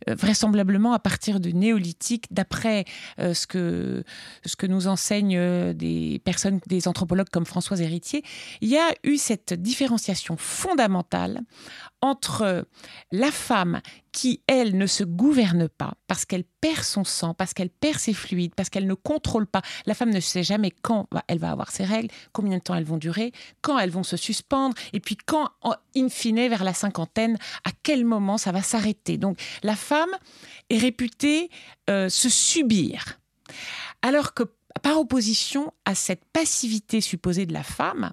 euh, 0.10 0.16
vraisemblablement 0.16 0.94
à 0.94 1.00
partir 1.00 1.40
du 1.40 1.54
néolithique, 1.54 2.28
d'après 2.32 2.86
euh, 3.20 3.34
ce, 3.34 3.46
que, 3.46 4.04
ce 4.46 4.56
que 4.56 4.68
nous 4.68 4.88
enseignent 4.88 5.38
euh, 5.38 5.74
des 5.74 6.22
personnes, 6.24 6.60
des 6.68 6.88
anthropologues 6.88 7.30
comme 7.30 7.46
Françoise 7.46 7.82
Héritier, 7.82 8.24
il 8.62 8.70
y 8.70 8.78
a 8.78 8.94
eu 9.04 9.18
cette 9.18 9.54
différenciation 9.54 10.38
fondamentale 10.38 11.42
entre 12.02 12.68
la 13.12 13.32
femme 13.32 13.82
qui, 14.12 14.42
elle, 14.48 14.78
ne 14.78 14.86
se 14.88 15.04
gouverne 15.04 15.68
pas 15.68 15.96
parce 16.08 16.25
qu'elle 16.25 16.46
perd 16.62 16.84
son 16.84 17.04
sang, 17.04 17.34
parce 17.34 17.54
qu'elle 17.54 17.70
perd 17.70 18.00
ses 18.00 18.14
fluides, 18.14 18.56
parce 18.56 18.70
qu'elle 18.70 18.88
ne 18.88 18.94
contrôle 18.94 19.46
pas. 19.46 19.62
La 19.86 19.94
femme 19.94 20.12
ne 20.12 20.20
sait 20.20 20.44
jamais 20.44 20.72
quand 20.72 21.08
elle 21.28 21.40
va 21.40 21.52
avoir 21.52 21.72
ses 21.72 21.84
règles, 21.84 22.10
combien 22.32 22.58
de 22.58 22.64
temps 22.64 22.75
elles 22.75 22.86
vont 22.86 22.98
durer, 22.98 23.34
quand 23.62 23.78
elles 23.78 23.90
vont 23.90 24.04
se 24.04 24.18
suspendre, 24.18 24.75
et 24.94 25.00
puis 25.00 25.18
quand, 25.18 25.50
in 25.96 26.10
fine, 26.10 26.48
vers 26.48 26.64
la 26.64 26.74
cinquantaine, 26.74 27.38
à 27.66 27.72
quel 27.84 28.06
moment 28.06 28.38
ça 28.38 28.52
va 28.52 28.62
s'arrêter. 28.62 29.18
Donc 29.18 29.40
la 29.64 29.75
femme 29.75 30.12
est 30.70 30.78
réputée 30.78 31.50
euh, 31.90 32.10
se 32.10 32.30
subir. 32.30 33.20
Alors 34.02 34.34
que 34.34 34.44
par 34.82 35.00
opposition 35.00 35.74
à 35.86 35.96
cette 35.96 36.25
passivité 36.25 37.01
supposée 37.01 37.46
de 37.46 37.53
la 37.53 37.63
femme, 37.63 38.12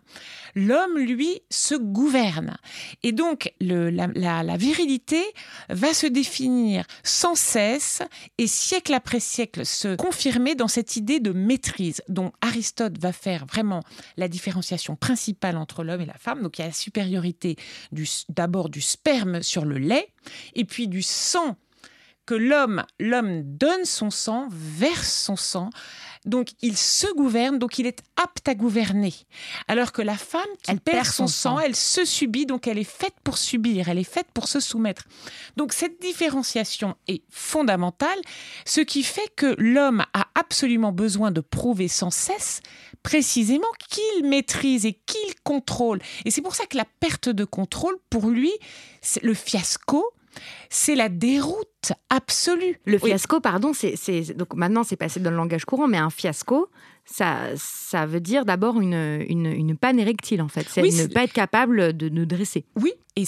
l'homme, 0.54 0.98
lui, 0.98 1.42
se 1.50 1.74
gouverne. 1.74 2.56
Et 3.02 3.12
donc, 3.12 3.52
la, 3.60 4.56
virilité 4.56 5.22
va 5.68 5.92
se 5.92 6.06
définir 6.06 6.84
sans 7.02 7.34
cesse 7.34 8.02
et 8.38 8.46
siècle 8.46 8.94
après 8.94 9.20
siècle 9.20 9.66
se 9.66 9.96
confirmer 9.96 10.54
dans 10.54 10.68
cette 10.68 10.96
idée 10.96 11.20
de 11.20 11.32
maîtrise 11.32 12.02
dont 12.08 12.32
Aristote 12.40 12.98
va 12.98 13.12
faire 13.12 13.46
vraiment 13.46 13.82
la 14.16 14.28
différenciation 14.28 14.96
principale 14.96 15.56
entre 15.56 15.84
l'homme 15.84 16.00
et 16.00 16.06
la 16.06 16.18
femme. 16.18 16.42
Donc, 16.42 16.58
il 16.58 16.62
y 16.62 16.64
a 16.64 16.68
la 16.68 16.72
supériorité 16.72 17.56
d'abord 18.28 18.68
du 18.68 18.80
sperme 18.80 19.42
sur 19.42 19.64
le 19.64 19.78
lait 19.78 20.08
et 20.54 20.64
puis 20.64 20.88
du 20.88 21.02
sang 21.02 21.56
que 22.26 22.34
l'homme, 22.34 22.84
l'homme 23.00 23.42
donne 23.42 23.84
son 23.84 24.10
sang, 24.10 24.48
verse 24.50 25.12
son 25.12 25.36
sang, 25.36 25.70
donc 26.24 26.50
il 26.62 26.76
se 26.76 27.06
gouverne, 27.14 27.58
donc 27.58 27.78
il 27.78 27.86
est 27.86 28.02
apte 28.16 28.48
à 28.48 28.54
gouverner. 28.54 29.14
Alors 29.68 29.92
que 29.92 30.02
la 30.02 30.16
femme 30.16 30.42
qui 30.62 30.70
elle 30.70 30.80
perd, 30.80 31.06
son, 31.06 31.26
sang, 31.26 31.58
elle 31.58 31.76
se 31.76 32.04
subit, 32.04 32.46
donc 32.46 32.66
elle 32.66 32.78
est 32.78 32.84
faite 32.84 33.14
pour 33.24 33.38
subir, 33.38 33.88
elle 33.88 33.98
est 33.98 34.04
faite 34.04 34.28
pour 34.32 34.48
se 34.48 34.60
soumettre. 34.60 35.04
Donc 35.56 35.72
cette 35.72 36.00
différenciation 36.00 36.96
est 37.08 37.22
fondamentale, 37.30 38.18
ce 38.64 38.80
qui 38.80 39.02
fait 39.02 39.30
que 39.36 39.54
l'homme 39.58 40.04
a 40.14 40.28
absolument 40.34 40.92
besoin 40.92 41.30
de 41.30 41.40
prouver 41.40 41.88
sans 41.88 42.10
cesse 42.10 42.60
précisément 43.02 43.66
qu'il 43.88 44.28
maîtrise 44.28 44.86
et 44.86 44.92
qu'il 44.92 45.34
contrôle. 45.42 46.00
Et 46.24 46.30
c'est 46.30 46.42
pour 46.42 46.54
ça 46.54 46.66
que 46.66 46.76
la 46.76 46.86
perte 47.00 47.28
de 47.28 47.44
contrôle, 47.44 47.96
pour 48.10 48.28
lui, 48.28 48.52
c'est 49.00 49.22
le 49.22 49.34
fiasco, 49.34 50.12
c'est 50.70 50.94
la 50.94 51.08
déroute 51.08 51.92
absolue. 52.10 52.80
Le 52.84 52.98
fiasco, 52.98 53.40
pardon, 53.40 53.72
c'est 53.72 54.36
donc 54.36 54.54
maintenant 54.54 54.84
c'est 54.84 54.96
passé 54.96 55.20
dans 55.20 55.30
le 55.30 55.36
langage 55.36 55.64
courant, 55.64 55.88
mais 55.88 55.98
un 55.98 56.10
fiasco, 56.10 56.68
ça, 57.04 57.48
ça 57.56 58.06
veut 58.06 58.20
dire 58.20 58.44
d'abord 58.44 58.80
une, 58.80 59.24
une, 59.28 59.46
une 59.46 59.76
panne 59.76 59.98
érectile, 59.98 60.40
en 60.40 60.48
fait. 60.48 60.66
C'est 60.68 60.82
Oui, 60.82 60.92
ne 60.94 61.06
pas 61.06 61.24
être 61.24 61.32
capable 61.32 61.96
de 61.96 62.08
nous 62.08 62.26
dresser. 62.26 62.64
Oui, 62.76 62.92
et 63.16 63.24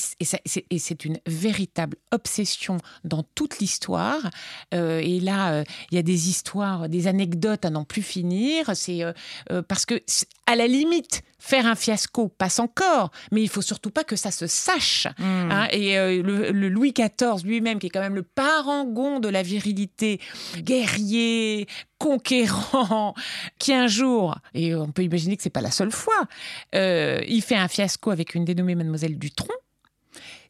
c'est 0.79 1.05
une 1.05 1.19
véritable 1.27 1.97
obsession 2.13 2.79
dans 3.03 3.25
toute 3.35 3.59
l'histoire. 3.59 4.31
Euh, 4.73 5.01
et 5.03 5.21
là, 5.21 5.53
euh, 5.53 5.65
il 5.91 5.97
y 5.97 5.99
a 5.99 6.03
des 6.03 6.29
histoires, 6.31 6.89
des 6.89 7.07
anecdotes 7.07 7.65
à 7.65 7.71
n'en 7.71 7.85
plus 7.85 8.03
finir. 8.03 8.71
C'est 8.75 9.03
euh, 9.03 9.63
parce 9.69 9.85
que, 9.85 10.01
à 10.47 10.57
la 10.57 10.67
limite, 10.67 11.23
faire 11.45 11.67
un 11.67 11.75
fiasco 11.75 12.29
passe 12.29 12.59
encore, 12.59 13.11
mais 13.31 13.43
il 13.43 13.51
faut 13.51 13.61
surtout 13.61 13.91
pas 13.91 14.03
que 14.03 14.17
ça 14.17 14.31
se 14.31 14.47
sache. 14.47 15.07
hein. 15.51 15.69
et 15.73 15.99
euh, 15.99 16.23
le, 16.23 16.51
le 16.53 16.69
Louis 16.71 16.93
XIV 16.95 17.45
lui-même, 17.45 17.79
qui 17.79 17.89
est 17.89 17.91
quand 17.91 18.01
même 18.01 18.15
le 18.15 18.23
parangon 18.23 19.21
de 19.21 19.29
la 19.29 19.43
virilité, 19.43 20.21
guerrier, 20.57 21.67
conquérant, 21.99 23.15
qui 23.59 23.75
un 23.75 23.87
jour, 23.89 24.39
et 24.55 24.75
on 24.75 24.91
peut 24.91 25.03
imaginer 25.03 25.37
que 25.37 25.43
c'est 25.43 25.51
pas 25.51 25.61
la 25.61 25.71
seule 25.71 25.93
fois, 25.93 26.27
euh, 26.75 27.21
il 27.29 27.43
fait 27.43 27.57
un 27.57 27.69
fiasco 27.69 28.11
avec 28.11 28.35
une 28.35 28.45
dénommée 28.47 28.75
Mademoiselle 28.75 29.19
Dutronc. 29.19 29.53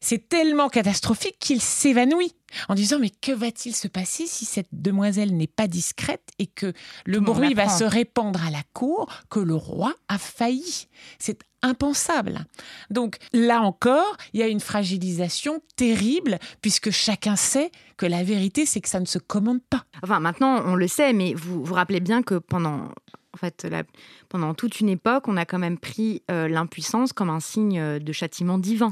C'est 0.07 0.29
tellement 0.29 0.69
catastrophique 0.69 1.37
qu'il 1.39 1.59
s'évanouit 1.59 2.35
en 2.69 2.75
disant 2.75 2.99
mais 2.99 3.09
que 3.09 3.31
va-t-il 3.31 3.75
se 3.75 3.87
passer 3.87 4.27
si 4.27 4.45
cette 4.45 4.69
demoiselle 4.71 5.35
n'est 5.35 5.47
pas 5.47 5.67
discrète 5.67 6.29
et 6.37 6.45
que 6.45 6.73
le 7.05 7.19
bruit 7.19 7.55
va 7.55 7.63
se 7.69 7.83
répandre 7.83 8.45
à 8.45 8.51
la 8.51 8.61
cour 8.73 9.07
que 9.31 9.39
le 9.39 9.55
roi 9.55 9.95
a 10.07 10.19
failli? 10.19 10.87
C'est 11.17 11.39
impensable. 11.63 12.45
Donc 12.91 13.17
là 13.33 13.61
encore, 13.61 14.15
il 14.33 14.41
y 14.41 14.43
a 14.43 14.47
une 14.47 14.59
fragilisation 14.59 15.59
terrible 15.75 16.37
puisque 16.61 16.91
chacun 16.91 17.35
sait 17.35 17.71
que 17.97 18.05
la 18.05 18.23
vérité 18.23 18.67
c'est 18.67 18.81
que 18.81 18.89
ça 18.89 18.99
ne 18.99 19.05
se 19.07 19.17
commande 19.17 19.63
pas. 19.67 19.85
Enfin, 20.03 20.19
maintenant, 20.19 20.61
on 20.67 20.75
le 20.75 20.87
sait, 20.87 21.13
mais 21.13 21.33
vous 21.33 21.63
vous 21.65 21.73
rappelez 21.73 21.99
bien 21.99 22.21
que 22.21 22.35
pendant, 22.35 22.91
en 23.33 23.37
fait, 23.39 23.63
la- 23.63 23.81
pendant 24.29 24.53
toute 24.53 24.79
une 24.81 24.89
époque, 24.89 25.27
on 25.27 25.35
a 25.35 25.45
quand 25.45 25.57
même 25.57 25.79
pris 25.79 26.21
euh, 26.29 26.47
l'impuissance 26.47 27.11
comme 27.11 27.31
un 27.31 27.39
signe 27.39 27.79
euh, 27.79 27.97
de 27.97 28.11
châtiment 28.11 28.59
divin. 28.59 28.91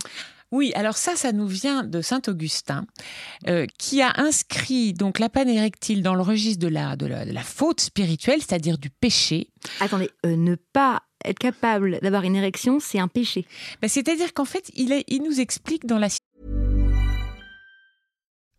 Oui, 0.54 0.72
alors 0.76 0.98
ça, 0.98 1.16
ça 1.16 1.32
nous 1.32 1.48
vient 1.48 1.84
de 1.84 2.04
saint 2.04 2.22
Augustin, 2.28 2.86
euh, 3.48 3.66
qui 3.80 4.04
a 4.04 4.14
inscrit 4.18 4.94
donc 4.94 5.18
la 5.18 5.28
panne 5.28 5.50
érectile 5.50 6.04
dans 6.04 6.14
le 6.14 6.22
registre 6.22 6.60
de 6.62 6.68
la, 6.68 6.96
de 6.96 7.08
la, 7.08 7.26
de 7.26 7.32
la 7.32 7.42
faute 7.42 7.82
spirituelle, 7.82 8.40
c'est-à-dire 8.40 8.78
du 8.78 8.92
péché. 8.92 9.50
Attendez, 9.80 10.12
euh, 10.28 10.36
ne 10.36 10.54
pas 10.54 11.02
être 11.26 11.40
capable 11.40 12.00
d'avoir 12.02 12.22
une 12.22 12.36
érection, 12.36 12.80
c'est 12.80 13.00
un 13.00 13.08
péché. 13.08 13.48
Ben, 13.82 13.88
c'est-à-dire 13.88 14.32
qu'en 14.36 14.46
fait, 14.46 14.70
il, 14.76 14.92
est, 14.92 15.06
il 15.08 15.24
nous 15.24 15.40
explique 15.40 15.88
dans 15.88 15.98
la 15.98 16.10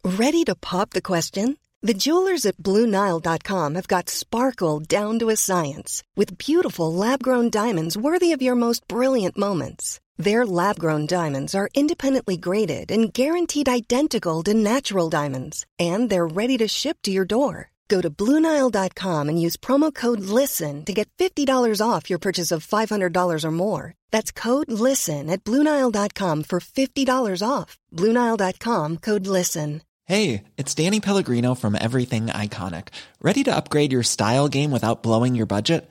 Ready 0.05 0.45
to 0.47 0.57
pop 0.57 0.91
the 0.91 1.01
question? 1.01 1.57
The 1.81 1.95
jewelers 1.95 2.45
at 2.45 2.57
BlueNile.com 2.57 3.77
have 3.77 3.87
got 3.87 4.11
sparkle 4.11 4.81
down 4.81 5.21
to 5.21 5.29
a 5.29 5.37
science 5.37 6.03
with 6.17 6.39
beautiful 6.39 6.93
lab 6.93 7.23
grown 7.23 7.51
diamonds 7.51 7.97
worthy 7.97 8.33
of 8.33 8.43
your 8.43 8.57
most 8.57 8.89
brilliant 8.89 9.39
moments. 9.39 10.01
Their 10.17 10.47
lab 10.47 10.79
grown 10.79 11.07
diamonds 11.07 11.55
are 11.55 11.69
independently 11.75 12.37
graded 12.37 12.91
and 12.93 13.13
guaranteed 13.13 13.69
identical 13.69 14.43
to 14.45 14.55
natural 14.55 15.11
diamonds, 15.11 15.67
and 15.79 16.09
they're 16.09 16.27
ready 16.27 16.57
to 16.59 16.69
ship 16.69 16.99
to 17.03 17.11
your 17.11 17.25
door. 17.25 17.73
Go 17.89 18.01
to 18.01 18.09
BlueNile.com 18.09 19.29
and 19.29 19.41
use 19.41 19.57
promo 19.57 19.93
code 19.93 20.21
LISTEN 20.21 20.85
to 20.85 20.93
get 20.93 21.09
$50 21.19 21.81
off 21.87 22.09
your 22.09 22.19
purchase 22.19 22.51
of 22.53 22.67
$500 22.67 23.45
or 23.45 23.51
more. 23.51 23.95
That's 24.11 24.33
code 24.33 24.71
LISTEN 24.71 25.29
at 25.29 25.45
BlueNile.com 25.45 26.45
for 26.45 26.61
$50 26.61 27.43
off. 27.47 27.77
BlueNile.com 27.93 28.99
code 28.99 29.27
LISTEN. 29.27 29.83
Hey, 30.07 30.45
it's 30.59 30.75
Danny 30.75 31.01
Pellegrino 31.01 31.55
from 31.55 31.75
Everything 31.81 32.27
Iconic. 32.27 32.89
Ready 33.23 33.43
to 33.45 33.57
upgrade 33.57 33.93
your 33.93 34.03
style 34.03 34.49
game 34.49 34.71
without 34.71 35.03
blowing 35.03 35.35
your 35.35 35.47
budget? 35.47 35.91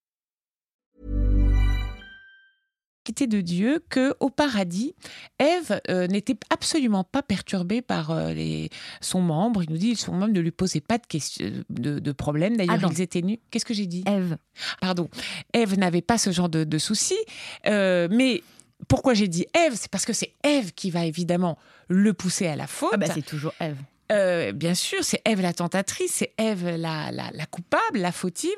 De 3.09 3.41
Dieu 3.41 3.83
que 3.89 4.13
au 4.19 4.29
paradis, 4.29 4.95
Ève 5.39 5.81
euh, 5.89 6.07
n'était 6.07 6.37
absolument 6.49 7.03
pas 7.03 7.21
perturbée 7.21 7.81
par 7.81 8.11
euh, 8.11 8.33
les, 8.33 8.69
son 9.01 9.21
membre. 9.21 9.63
Il 9.63 9.69
nous 9.69 9.77
dit 9.77 9.95
son 9.95 10.13
membre 10.13 10.33
ne 10.33 10.39
lui 10.39 10.51
posait 10.51 10.81
pas 10.81 10.97
de, 10.97 11.05
questions, 11.05 11.51
de, 11.69 11.99
de 11.99 12.11
problème. 12.11 12.57
D'ailleurs, 12.57 12.75
Adam. 12.75 12.89
ils 12.91 13.01
étaient 13.01 13.21
nus. 13.21 13.39
Qu'est-ce 13.49 13.65
que 13.65 13.73
j'ai 13.73 13.87
dit? 13.87 14.03
Ève. 14.05 14.37
Pardon. 14.79 15.09
Ève 15.53 15.77
n'avait 15.77 16.01
pas 16.01 16.17
ce 16.17 16.31
genre 16.31 16.49
de, 16.49 16.63
de 16.63 16.77
soucis. 16.77 17.19
Euh, 17.67 18.07
mais 18.11 18.43
pourquoi 18.87 19.13
j'ai 19.13 19.27
dit 19.27 19.45
Ève? 19.53 19.73
C'est 19.75 19.91
parce 19.91 20.05
que 20.05 20.13
c'est 20.13 20.33
Ève 20.43 20.73
qui 20.73 20.91
va 20.91 21.05
évidemment 21.05 21.57
le 21.87 22.13
pousser 22.13 22.47
à 22.47 22.55
la 22.55 22.67
faute. 22.67 22.91
Ah 22.93 22.97
bah 22.97 23.07
c'est 23.13 23.25
toujours 23.25 23.53
Ève. 23.59 23.77
Euh, 24.11 24.51
bien 24.51 24.75
sûr, 24.75 25.03
c'est 25.03 25.21
Ève 25.25 25.41
la 25.41 25.53
tentatrice, 25.53 26.15
c'est 26.15 26.33
Ève 26.37 26.65
la, 26.65 27.11
la, 27.11 27.31
la 27.31 27.45
coupable, 27.45 27.99
la 27.99 28.11
fautive. 28.11 28.57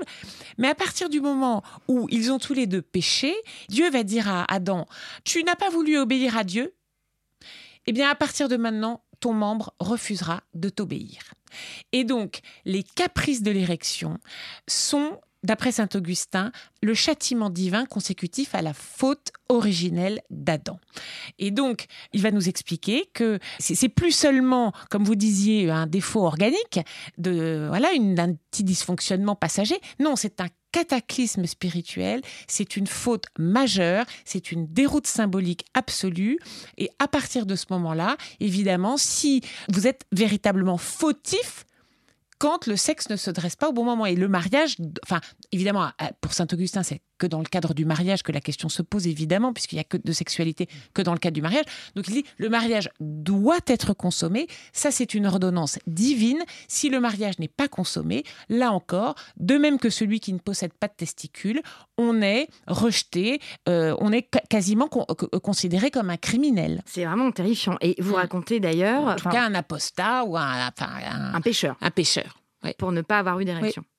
Mais 0.57 0.69
à 0.69 0.75
partir 0.75 1.09
du 1.09 1.21
moment 1.21 1.63
où 1.87 2.07
ils 2.09 2.31
ont 2.31 2.39
tous 2.39 2.53
les 2.53 2.67
deux 2.67 2.81
péché, 2.81 3.35
Dieu 3.69 3.89
va 3.91 4.03
dire 4.03 4.27
à 4.27 4.51
Adam, 4.51 4.87
tu 5.23 5.43
n'as 5.43 5.55
pas 5.55 5.69
voulu 5.69 5.97
obéir 5.97 6.37
à 6.37 6.43
Dieu, 6.43 6.75
eh 7.85 7.91
bien 7.91 8.09
à 8.09 8.15
partir 8.15 8.49
de 8.49 8.57
maintenant, 8.57 9.03
ton 9.19 9.33
membre 9.33 9.73
refusera 9.79 10.41
de 10.53 10.69
t'obéir. 10.69 11.33
Et 11.91 12.03
donc, 12.03 12.39
les 12.65 12.83
caprices 12.83 13.43
de 13.43 13.51
l'érection 13.51 14.17
sont, 14.67 15.19
d'après 15.43 15.71
saint 15.71 15.89
Augustin, 15.93 16.51
le 16.81 16.93
châtiment 16.93 17.49
divin 17.49 17.85
consécutif 17.85 18.55
à 18.55 18.61
la 18.61 18.73
faute 18.73 19.31
originelle 19.49 20.21
d'Adam. 20.29 20.79
Et 21.39 21.51
donc, 21.51 21.85
il 22.13 22.21
va 22.21 22.31
nous 22.31 22.49
expliquer 22.49 23.09
que 23.13 23.39
c'est 23.59 23.89
plus 23.89 24.11
seulement, 24.11 24.73
comme 24.89 25.03
vous 25.03 25.15
disiez, 25.15 25.69
un 25.69 25.87
défaut 25.87 26.25
organique, 26.25 26.79
de 27.17 27.65
voilà, 27.67 27.91
une, 27.93 28.19
un 28.19 28.33
petit 28.51 28.63
dysfonctionnement 28.63 29.35
passager. 29.35 29.79
Non, 29.99 30.15
c'est 30.15 30.41
un 30.41 30.47
cataclysme 30.71 31.45
spirituel, 31.45 32.21
c'est 32.47 32.75
une 32.75 32.87
faute 32.87 33.25
majeure, 33.37 34.05
c'est 34.25 34.51
une 34.51 34.65
déroute 34.67 35.07
symbolique 35.07 35.65
absolue. 35.73 36.39
Et 36.77 36.89
à 36.99 37.07
partir 37.07 37.45
de 37.45 37.55
ce 37.55 37.65
moment-là, 37.69 38.17
évidemment, 38.39 38.97
si 38.97 39.41
vous 39.71 39.87
êtes 39.87 40.03
véritablement 40.11 40.77
fautif, 40.77 41.65
quand 42.43 42.67
le 42.67 42.75
sexe 42.75 43.07
ne 43.07 43.15
se 43.15 43.31
dresse 43.31 43.55
pas 43.55 43.69
au 43.69 43.71
bon 43.71 43.85
moment. 43.85 44.05
Et 44.05 44.15
le 44.15 44.27
mariage, 44.27 44.75
enfin, 45.01 45.21
évidemment, 45.53 45.89
pour 46.19 46.33
Saint-Augustin, 46.33 46.83
c'est 46.83 46.99
que 47.23 47.27
dans 47.29 47.39
le 47.39 47.45
cadre 47.45 47.73
du 47.73 47.85
mariage 47.85 48.21
que 48.21 48.33
la 48.33 48.41
question 48.41 48.67
se 48.67 48.81
pose, 48.81 49.07
évidemment, 49.07 49.53
puisqu'il 49.53 49.75
n'y 49.75 49.81
a 49.81 49.85
que 49.85 49.95
de 49.95 50.11
sexualité 50.11 50.67
que 50.93 51.01
dans 51.01 51.13
le 51.13 51.19
cadre 51.19 51.35
du 51.35 51.41
mariage. 51.41 51.63
Donc 51.95 52.09
il 52.09 52.15
dit, 52.15 52.25
le 52.37 52.49
mariage 52.49 52.89
doit 52.99 53.63
être 53.67 53.93
consommé. 53.93 54.47
Ça, 54.73 54.91
c'est 54.91 55.13
une 55.13 55.25
ordonnance 55.25 55.79
divine. 55.87 56.43
Si 56.67 56.89
le 56.89 56.99
mariage 56.99 57.39
n'est 57.39 57.47
pas 57.47 57.69
consommé, 57.69 58.25
là 58.49 58.73
encore, 58.73 59.15
de 59.37 59.55
même 59.55 59.79
que 59.79 59.89
celui 59.89 60.19
qui 60.19 60.33
ne 60.33 60.39
possède 60.39 60.73
pas 60.73 60.89
de 60.89 60.95
testicules, 60.97 61.61
on 61.97 62.21
est 62.21 62.49
rejeté, 62.67 63.39
euh, 63.69 63.95
on 63.99 64.11
est 64.11 64.27
quasiment 64.49 64.89
con 64.89 65.05
considéré 65.41 65.91
comme 65.91 66.09
un 66.09 66.17
criminel. 66.17 66.81
C'est 66.85 67.05
vraiment 67.05 67.31
terrifiant. 67.31 67.77
Et 67.79 67.95
vous 67.99 68.15
racontez 68.15 68.59
d'ailleurs... 68.59 69.03
En 69.03 69.15
tout 69.15 69.29
cas, 69.29 69.45
un 69.45 69.55
apostat 69.55 70.25
ou 70.25 70.35
un... 70.35 70.67
Enfin, 70.67 70.89
un, 71.09 71.35
un 71.35 71.41
pêcheur. 71.41 71.77
Un 71.79 71.91
pêcheur. 71.91 72.37
Pour 72.77 72.91
ne 72.91 73.01
pas 73.01 73.19
avoir 73.19 73.39
eu 73.39 73.45
d'érection. 73.45 73.83
Oui. 73.85 73.92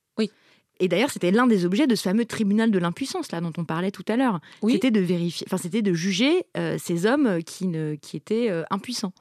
Et 0.79 0.87
d'ailleurs, 0.87 1.11
c'était 1.11 1.31
l'un 1.31 1.47
des 1.47 1.65
objets 1.65 1.87
de 1.87 1.95
ce 1.95 2.03
fameux 2.03 2.25
tribunal 2.25 2.71
de 2.71 2.79
l'impuissance 2.79 3.31
là 3.31 3.41
dont 3.41 3.53
on 3.57 3.63
parlait 3.63 3.91
tout 3.91 4.05
à 4.07 4.17
l'heure. 4.17 4.39
Oui. 4.61 4.73
C'était 4.73 4.91
de 4.91 4.99
vérifier, 4.99 5.45
enfin 5.47 5.57
c'était 5.57 5.81
de 5.81 5.93
juger 5.93 6.45
euh, 6.57 6.77
ces 6.77 7.05
hommes 7.05 7.41
qui 7.43 7.67
ne, 7.67 7.95
qui 7.95 8.17
étaient 8.17 8.49
euh, 8.49 8.63
impuissants. 8.69 9.13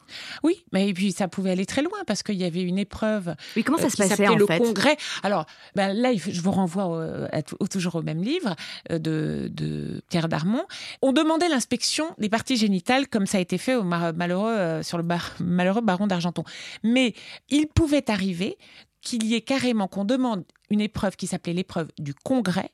Oui, 0.42 0.64
mais 0.72 0.88
et 0.88 0.94
puis 0.94 1.12
ça 1.12 1.28
pouvait 1.28 1.50
aller 1.50 1.66
très 1.66 1.82
loin 1.82 1.98
parce 2.06 2.22
qu'il 2.22 2.36
y 2.36 2.44
avait 2.44 2.62
une 2.62 2.78
épreuve. 2.78 3.34
Oui, 3.56 3.62
comment 3.62 3.78
ça 3.78 3.86
euh, 3.86 3.90
se 3.90 3.96
passait 3.96 4.26
en 4.26 4.36
le 4.36 4.46
fait? 4.46 4.58
congrès. 4.58 4.96
Alors 5.22 5.46
ben 5.74 5.92
là, 5.92 6.12
je 6.14 6.40
vous 6.40 6.50
renvoie 6.50 6.86
au, 6.86 6.94
à, 6.96 7.42
au, 7.60 7.68
toujours 7.68 7.96
au 7.96 8.02
même 8.02 8.22
livre 8.22 8.56
euh, 8.90 8.98
de, 8.98 9.48
de, 9.52 10.02
Pierre 10.08 10.28
Darmon. 10.28 10.64
On 11.02 11.12
demandait 11.12 11.48
l'inspection 11.48 12.06
des 12.18 12.28
parties 12.28 12.56
génitales 12.56 13.08
comme 13.08 13.26
ça 13.26 13.38
a 13.38 13.40
été 13.40 13.58
fait 13.58 13.76
au 13.76 13.84
malheureux 13.84 14.82
sur 14.82 14.98
le 14.98 15.04
bar, 15.04 15.34
malheureux 15.40 15.82
baron 15.82 16.06
d'Argenton. 16.06 16.44
Mais 16.82 17.14
il 17.48 17.66
pouvait 17.66 18.10
arriver 18.10 18.56
qu'il 19.04 19.24
y 19.24 19.34
ait 19.34 19.40
carrément 19.42 19.86
qu'on 19.86 20.04
demande 20.04 20.44
une 20.70 20.80
épreuve 20.80 21.16
qui 21.16 21.26
s'appelait 21.26 21.52
l'épreuve 21.52 21.90
du 21.98 22.14
congrès 22.14 22.70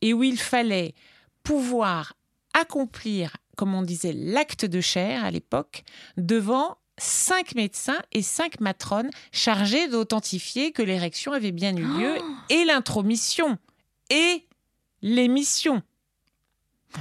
et 0.00 0.14
où 0.14 0.22
il 0.22 0.38
fallait 0.38 0.94
pouvoir 1.42 2.14
accomplir, 2.54 3.36
comme 3.56 3.74
on 3.74 3.82
disait, 3.82 4.12
l'acte 4.12 4.64
de 4.64 4.80
chair 4.80 5.24
à 5.24 5.30
l'époque 5.30 5.84
devant 6.16 6.78
cinq 6.98 7.54
médecins 7.54 8.00
et 8.12 8.22
cinq 8.22 8.60
matrones 8.60 9.10
chargés 9.32 9.88
d'authentifier 9.88 10.72
que 10.72 10.82
l'érection 10.82 11.32
avait 11.32 11.52
bien 11.52 11.76
eu 11.76 11.82
lieu 11.82 12.14
oh 12.20 12.24
et 12.50 12.64
l'intromission 12.64 13.58
et 14.10 14.46
l'émission. 15.00 15.82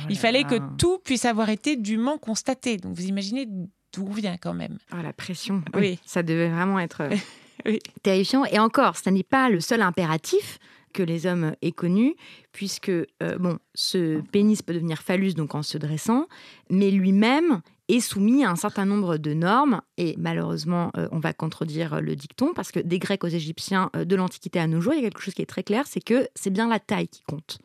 Il 0.10 0.17
fallait 0.17 0.46
que 0.46 0.56
tout 0.78 1.00
puisse 1.00 1.26
avoir 1.26 1.50
été 1.50 1.76
dûment 1.76 2.17
constaté. 2.17 2.78
Donc 2.78 2.96
vous 2.96 3.06
imaginez 3.06 3.46
d'où 3.46 4.08
on 4.08 4.13
vient 4.13 4.38
quand 4.38 4.54
même. 4.54 4.78
Oh, 4.94 5.02
la 5.04 5.12
pression. 5.12 5.62
Oui. 5.74 6.00
Ça 6.06 6.24
devait 6.24 6.50
vraiment 6.50 6.80
être 6.80 7.10
terrifiant. 8.04 8.45
Et 8.45 8.60
encore, 8.60 8.97
ce 8.97 9.10
n'est 9.10 9.24
pas 9.24 9.50
le 9.50 9.60
seul 9.60 9.82
impératif 9.82 10.60
que 10.91 11.04
les 11.04 11.26
hommes 11.26 11.56
aient 11.62 11.71
connu, 11.71 12.15
puisque 12.52 12.89
euh, 12.89 13.06
bon, 13.39 13.58
ce 13.74 14.21
pénis 14.32 14.62
peut 14.62 14.74
devenir 14.74 15.02
phallus 15.02 15.34
donc 15.34 15.56
en 15.56 15.63
se 15.63 15.78
dressant, 15.78 16.28
mais 16.69 16.91
lui-même 16.91 17.62
est 17.88 18.00
soumis 18.00 18.43
à 18.43 18.52
un 18.52 18.56
certain 18.56 18.86
nombre 18.86 19.17
de 19.17 19.34
normes. 19.34 19.82
Et 19.97 20.15
malheureusement, 20.17 20.91
euh, 20.97 21.08
on 21.12 21.19
va 21.19 21.34
contredire 21.34 22.02
le 22.02 22.15
dicton, 22.15 22.54
parce 22.54 22.71
que 22.71 22.80
des 22.80 23.00
Grecs 23.00 23.24
aux 23.24 23.28
Égyptiens, 23.28 23.89
euh, 23.95 24.06
de 24.06 24.15
l'Antiquité 24.15 24.60
à 24.60 24.67
nos 24.67 24.82
jours, 24.82 24.93
il 24.93 25.02
y 25.02 25.06
a 25.06 25.10
quelque 25.10 25.21
chose 25.21 25.34
qui 25.34 25.41
est 25.41 25.47
très 25.47 25.63
clair, 25.63 25.86
c'est 25.88 26.04
que 26.04 26.28
c'est 26.36 26.52
bien 26.52 26.67
la 26.67 26.80
taille 26.80 27.08
qui 27.08 27.24
compte. 27.24 27.60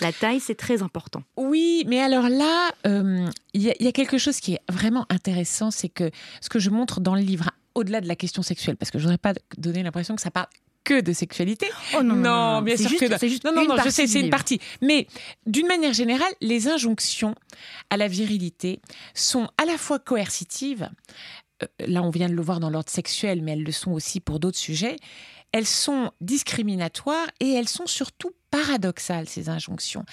La 0.00 0.12
taille, 0.12 0.38
c'est 0.38 0.54
très 0.54 0.82
important. 0.82 1.24
Oui, 1.36 1.84
mais 1.88 1.98
alors 1.98 2.28
là, 2.28 2.70
il 2.84 3.62
y, 3.62 3.74
y, 3.80 3.88
a 3.88 3.92
quelque 3.92 4.16
chose 4.16 4.38
qui 4.38 4.54
est 4.54 4.60
vraiment 4.70 5.06
intéressant, 5.10 5.72
c'est 5.72 5.88
que 5.88 6.12
ce 6.40 6.48
que 6.48 6.60
je 6.60 6.70
montre 6.70 7.00
dans 7.00 7.16
le 7.16 7.20
livre, 7.20 7.50
au-delà 7.78 8.00
de 8.00 8.08
la 8.08 8.16
question 8.16 8.42
sexuelle, 8.42 8.76
parce 8.76 8.90
que 8.90 8.98
je 8.98 9.04
ne 9.04 9.12
voudrais 9.12 9.32
pas 9.32 9.40
donner 9.56 9.82
l'impression 9.82 10.16
que 10.16 10.22
ça 10.22 10.30
parle 10.30 10.48
que 10.84 11.00
de 11.00 11.12
sexualité. 11.12 11.66
Oh 11.94 12.02
non, 12.02 12.14
non, 12.14 12.54
non, 12.54 12.62
bien 12.62 12.76
sûr 12.76 12.88
juste, 12.88 13.18
que 13.18 13.28
juste 13.28 13.44
non, 13.44 13.52
non, 13.52 13.66
non, 13.66 13.76
je 13.84 13.90
sais, 13.90 14.06
c'est 14.06 14.20
une 14.20 14.30
partie. 14.30 14.58
Mais 14.80 15.06
d'une 15.46 15.66
manière 15.66 15.92
générale, 15.92 16.32
les 16.40 16.68
injonctions 16.68 17.34
à 17.90 17.96
la 17.96 18.08
virilité 18.08 18.80
sont 19.14 19.48
à 19.62 19.66
la 19.66 19.76
fois 19.76 19.98
coercitives. 19.98 20.88
Euh, 21.62 21.66
là, 21.86 22.02
on 22.02 22.10
vient 22.10 22.28
de 22.28 22.34
le 22.34 22.42
voir 22.42 22.58
dans 22.58 22.70
l'ordre 22.70 22.90
sexuel, 22.90 23.42
mais 23.42 23.52
elles 23.52 23.64
le 23.64 23.72
sont 23.72 23.92
aussi 23.92 24.20
pour 24.20 24.40
d'autres 24.40 24.58
sujets. 24.58 24.96
Elles 25.52 25.66
sont 25.66 26.10
discriminatoires 26.20 27.28
et 27.40 27.52
elles 27.52 27.68
sont 27.68 27.86
surtout 27.86 28.30
paradoxales, 28.50 29.28
ces 29.28 29.48
injonctions. 29.48 30.04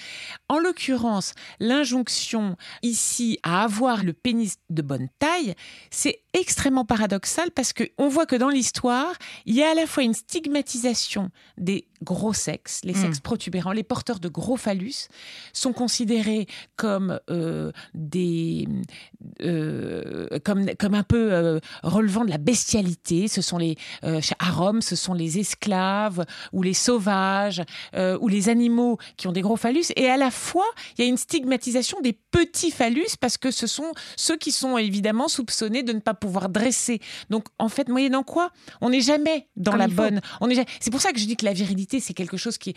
En 0.48 0.58
l'occurrence, 0.58 1.34
l'injonction 1.60 2.56
ici 2.82 3.38
à 3.42 3.64
avoir 3.64 4.04
le 4.04 4.12
pénis 4.12 4.56
de 4.70 4.82
bonne 4.82 5.08
taille, 5.18 5.54
c'est 5.90 6.20
extrêmement 6.32 6.84
paradoxal 6.84 7.50
parce 7.50 7.72
qu'on 7.72 8.08
voit 8.08 8.26
que 8.26 8.36
dans 8.36 8.50
l'histoire, 8.50 9.14
il 9.46 9.54
y 9.54 9.62
a 9.62 9.70
à 9.70 9.74
la 9.74 9.86
fois 9.86 10.02
une 10.02 10.14
stigmatisation 10.14 11.30
des 11.56 11.88
gros 12.02 12.32
sexes, 12.32 12.80
les 12.84 12.94
sexes 12.94 13.18
mm. 13.18 13.22
protubérants, 13.22 13.72
les 13.72 13.82
porteurs 13.82 14.20
de 14.20 14.28
gros 14.28 14.56
phallus 14.56 15.08
sont 15.52 15.72
considérés 15.72 16.46
comme 16.76 17.20
euh, 17.30 17.72
des 17.94 18.68
euh, 19.42 20.38
comme, 20.44 20.66
comme 20.78 20.94
un 20.94 21.02
peu 21.02 21.32
euh, 21.32 21.60
relevant 21.82 22.24
de 22.24 22.30
la 22.30 22.38
bestialité. 22.38 23.28
Ce 23.28 23.42
sont 23.42 23.58
les 23.58 23.76
à 24.02 24.50
Rome, 24.50 24.82
ce 24.82 24.96
sont 24.96 25.14
les 25.14 25.38
esclaves 25.38 26.24
ou 26.52 26.62
les 26.62 26.74
sauvages 26.74 27.62
ou 27.94 28.28
les 28.28 28.48
animaux 28.48 28.98
qui 29.16 29.28
ont 29.28 29.32
des 29.32 29.40
gros 29.40 29.56
phallus. 29.56 29.86
Et 29.96 30.08
à 30.08 30.16
la 30.16 30.30
fois, 30.30 30.66
il 30.96 31.02
y 31.02 31.04
a 31.04 31.08
une 31.08 31.16
stigmatisation 31.16 32.00
des 32.00 32.12
petits 32.12 32.70
phallus 32.70 33.16
parce 33.20 33.36
que 33.36 33.50
ce 33.50 33.66
sont 33.66 33.92
ceux 34.16 34.36
qui 34.36 34.52
sont 34.52 34.78
évidemment 34.78 35.28
soupçonnés 35.28 35.82
de 35.82 35.92
ne 35.92 36.00
pas 36.00 36.14
pouvoir 36.14 36.48
dresser. 36.48 37.00
Donc 37.30 37.46
en 37.58 37.68
fait, 37.68 37.88
moyennant 37.88 38.22
quoi, 38.22 38.50
on 38.80 38.90
n'est 38.90 39.00
jamais 39.00 39.48
dans 39.56 39.76
la 39.76 39.88
bonne. 39.88 40.20
On 40.40 40.48
est. 40.50 40.66
C'est 40.80 40.90
pour 40.90 41.00
ça 41.00 41.12
que 41.12 41.18
je 41.18 41.26
dis 41.26 41.36
que 41.36 41.44
la 41.44 41.52
virilité, 41.52 41.85
c'est 41.88 42.14
quelque 42.14 42.36
chose 42.36 42.58
qui 42.58 42.74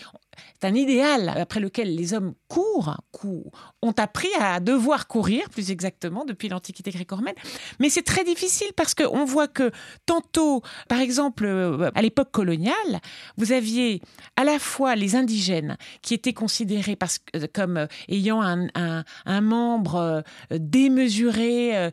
est 0.61 0.65
un 0.65 0.75
idéal 0.75 1.29
après 1.29 1.59
lequel 1.59 1.95
les 1.95 2.13
hommes 2.13 2.33
courent, 2.47 2.97
courent 3.11 3.51
ont 3.81 3.93
appris 3.97 4.29
à 4.39 4.59
devoir 4.59 5.07
courir, 5.07 5.49
plus 5.49 5.71
exactement, 5.71 6.25
depuis 6.25 6.49
l'Antiquité 6.49 6.91
gréco-romaine. 6.91 7.35
Mais 7.79 7.89
c'est 7.89 8.01
très 8.01 8.23
difficile 8.23 8.67
parce 8.75 8.93
qu'on 8.93 9.25
voit 9.25 9.47
que 9.47 9.71
tantôt, 10.05 10.61
par 10.87 10.99
exemple, 10.99 11.45
euh, 11.45 11.89
à 11.95 12.01
l'époque 12.01 12.31
coloniale, 12.31 12.99
vous 13.37 13.51
aviez 13.51 14.01
à 14.35 14.43
la 14.43 14.59
fois 14.59 14.95
les 14.95 15.15
indigènes 15.15 15.77
qui 16.01 16.13
étaient 16.13 16.33
considérés 16.33 16.95
parce, 16.95 17.19
euh, 17.35 17.47
comme 17.53 17.77
euh, 17.77 17.87
ayant 18.09 18.41
un, 18.41 18.67
un, 18.75 19.41
membre 19.41 20.23
démesuré, 20.51 21.89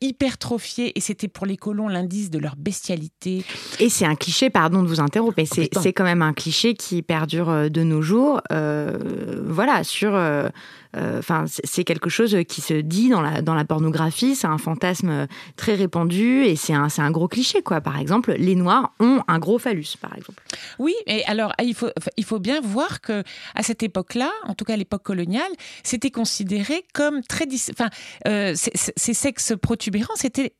hypertrophié, 0.00 0.96
et 0.96 1.00
c'était 1.00 1.28
pour 1.28 1.46
les 1.46 1.56
colons 1.56 1.88
l'indice 1.88 2.30
de 2.30 2.38
leur 2.38 2.56
bestialité. 2.56 3.44
Et 3.78 3.88
c'est 3.88 4.04
un 4.04 4.14
cliché, 4.14 4.50
pardon 4.50 4.82
de 4.82 4.88
vous 4.88 5.00
interrompre, 5.00 5.34
mais 5.38 5.46
c'est 5.46 5.92
quand 5.92 6.04
même 6.04 6.22
un 6.22 6.34
cliché 6.34 6.74
qui 6.74 7.02
perdure 7.02 7.70
de 7.70 7.82
nos 7.90 8.02
jours, 8.02 8.40
voilà, 8.50 9.84
sur 9.84 10.12
euh, 10.14 10.48
enfin, 10.96 11.44
c'est 11.46 11.84
quelque 11.84 12.10
chose 12.10 12.36
qui 12.48 12.60
se 12.60 12.74
dit 12.74 13.08
dans 13.08 13.20
la, 13.20 13.42
dans 13.42 13.54
la 13.54 13.64
pornographie, 13.64 14.34
c'est 14.34 14.46
un 14.46 14.58
fantasme 14.58 15.26
très 15.56 15.74
répandu 15.74 16.44
et 16.44 16.56
c'est 16.56 16.74
un, 16.74 16.88
un 16.98 17.10
gros 17.10 17.28
cliché, 17.28 17.62
quoi. 17.62 17.80
Par 17.80 17.98
exemple, 17.98 18.34
les 18.38 18.54
Noirs 18.54 18.92
ont 19.00 19.22
un 19.28 19.38
gros 19.38 19.58
phallus, 19.58 19.96
par 20.00 20.16
exemple. 20.16 20.42
Oui, 20.78 20.94
et 21.06 21.24
alors, 21.24 21.52
il 21.62 21.74
faut, 21.74 21.90
il 22.16 22.24
faut 22.24 22.38
bien 22.38 22.60
voir 22.60 23.00
que 23.00 23.22
à 23.54 23.62
cette 23.62 23.82
époque-là, 23.82 24.30
en 24.44 24.54
tout 24.54 24.64
cas 24.64 24.74
à 24.74 24.76
l'époque 24.76 25.02
coloniale, 25.02 25.50
c'était 25.82 26.10
considéré 26.10 26.84
comme 26.92 27.22
très. 27.22 27.46
Enfin, 27.70 27.90
euh, 28.26 28.54
ces, 28.54 29.14
sexes 29.14 29.54
protubérants, 29.60 30.14
c'était 30.16 30.52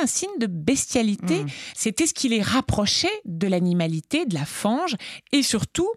un 0.00 0.06
signe 0.06 0.38
de 0.38 0.46
bestialité. 0.46 1.44
Mmh. 1.44 1.48
C'était 1.74 2.06
ce 2.06 2.14
qui 2.14 2.28
les 2.28 2.42
rapprochait 2.42 3.08
de 3.24 3.46
l'animalité, 3.46 4.26
de 4.26 4.34
la 4.34 4.44
fange, 4.44 4.96
et 5.32 5.42
surtout, 5.42 5.90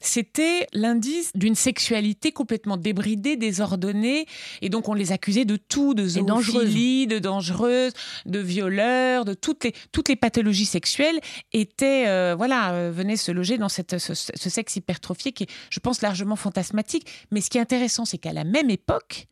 c'était 0.00 0.66
l'indice 0.72 1.32
d'une 1.34 1.54
sexualité 1.54 2.32
complètement 2.32 2.76
débridée, 2.76 3.36
désordonnée, 3.38 4.26
et 4.62 4.68
donc 4.68 4.88
on 4.88 4.94
les 4.94 5.12
accusait 5.12 5.44
de 5.44 5.56
tout, 5.56 5.94
de 5.94 6.06
zoophilie, 6.06 7.06
de 7.06 7.18
dangereuses, 7.18 7.92
de 8.26 8.38
violeurs, 8.38 9.24
de 9.24 9.34
toutes 9.34 9.64
les, 9.64 9.74
toutes 9.92 10.08
les 10.08 10.16
pathologies 10.16 10.66
sexuelles 10.66 11.20
étaient, 11.52 12.08
euh, 12.08 12.34
voilà, 12.36 12.72
euh, 12.72 12.90
venaient 12.94 13.16
se 13.16 13.32
loger 13.32 13.58
dans 13.58 13.68
cette, 13.68 13.98
ce, 13.98 14.14
sexe 14.14 14.76
hypertrophié 14.76 15.32
qui 15.32 15.44
est, 15.44 15.50
je 15.70 15.80
pense, 15.80 16.02
largement 16.02 16.36
fantasmatique. 16.36 17.06
Mais 17.30 17.40
ce 17.40 17.50
qui 17.50 17.58
est 17.58 17.60
intéressant, 17.60 18.04
c'est 18.04 18.18
qu'à 18.18 18.32
la 18.32 18.44
même 18.44 18.70
époque, 18.70 19.26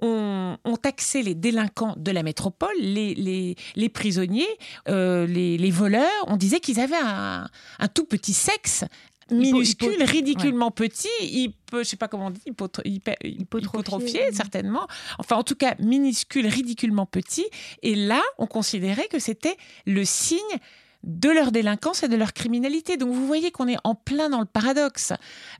on, 0.00 0.56
taxait 0.82 1.22
les 1.22 1.34
délinquants 1.34 1.94
de 1.96 2.10
la 2.10 2.22
métropole, 2.22 2.76
les, 2.78 3.14
les, 3.14 3.56
les 3.76 3.88
prisonniers, 3.88 4.46
euh, 4.88 5.26
les, 5.26 5.56
les, 5.56 5.70
voleurs, 5.70 6.24
on 6.26 6.36
disait 6.36 6.60
qu'ils 6.60 6.80
avaient 6.80 6.94
un, 7.02 7.48
un 7.78 7.88
tout 7.88 8.04
petit 8.04 8.34
sexe 8.34 8.84
minuscule, 9.30 10.02
ridiculement 10.02 10.70
petit, 10.70 11.08
il 11.20 11.52
peut, 11.70 11.82
je 11.82 11.88
sais 11.88 11.96
pas 11.96 12.08
comment 12.08 12.26
on 12.26 12.30
dit, 12.30 12.42
hypotrophié, 13.24 14.32
certainement. 14.32 14.86
Enfin, 15.18 15.36
en 15.36 15.42
tout 15.42 15.56
cas, 15.56 15.74
minuscule, 15.78 16.46
ridiculement 16.46 17.06
petit. 17.06 17.46
Et 17.82 17.94
là, 17.94 18.22
on 18.38 18.46
considérait 18.46 19.08
que 19.08 19.18
c'était 19.18 19.56
le 19.86 20.04
signe 20.04 20.38
de 21.06 21.30
leur 21.30 21.52
délinquance 21.52 22.02
et 22.02 22.08
de 22.08 22.16
leur 22.16 22.32
criminalité. 22.32 22.96
Donc 22.96 23.10
vous 23.10 23.26
voyez 23.26 23.50
qu'on 23.50 23.68
est 23.68 23.78
en 23.84 23.94
plein 23.94 24.28
dans 24.28 24.40
le 24.40 24.46
paradoxe. 24.46 25.12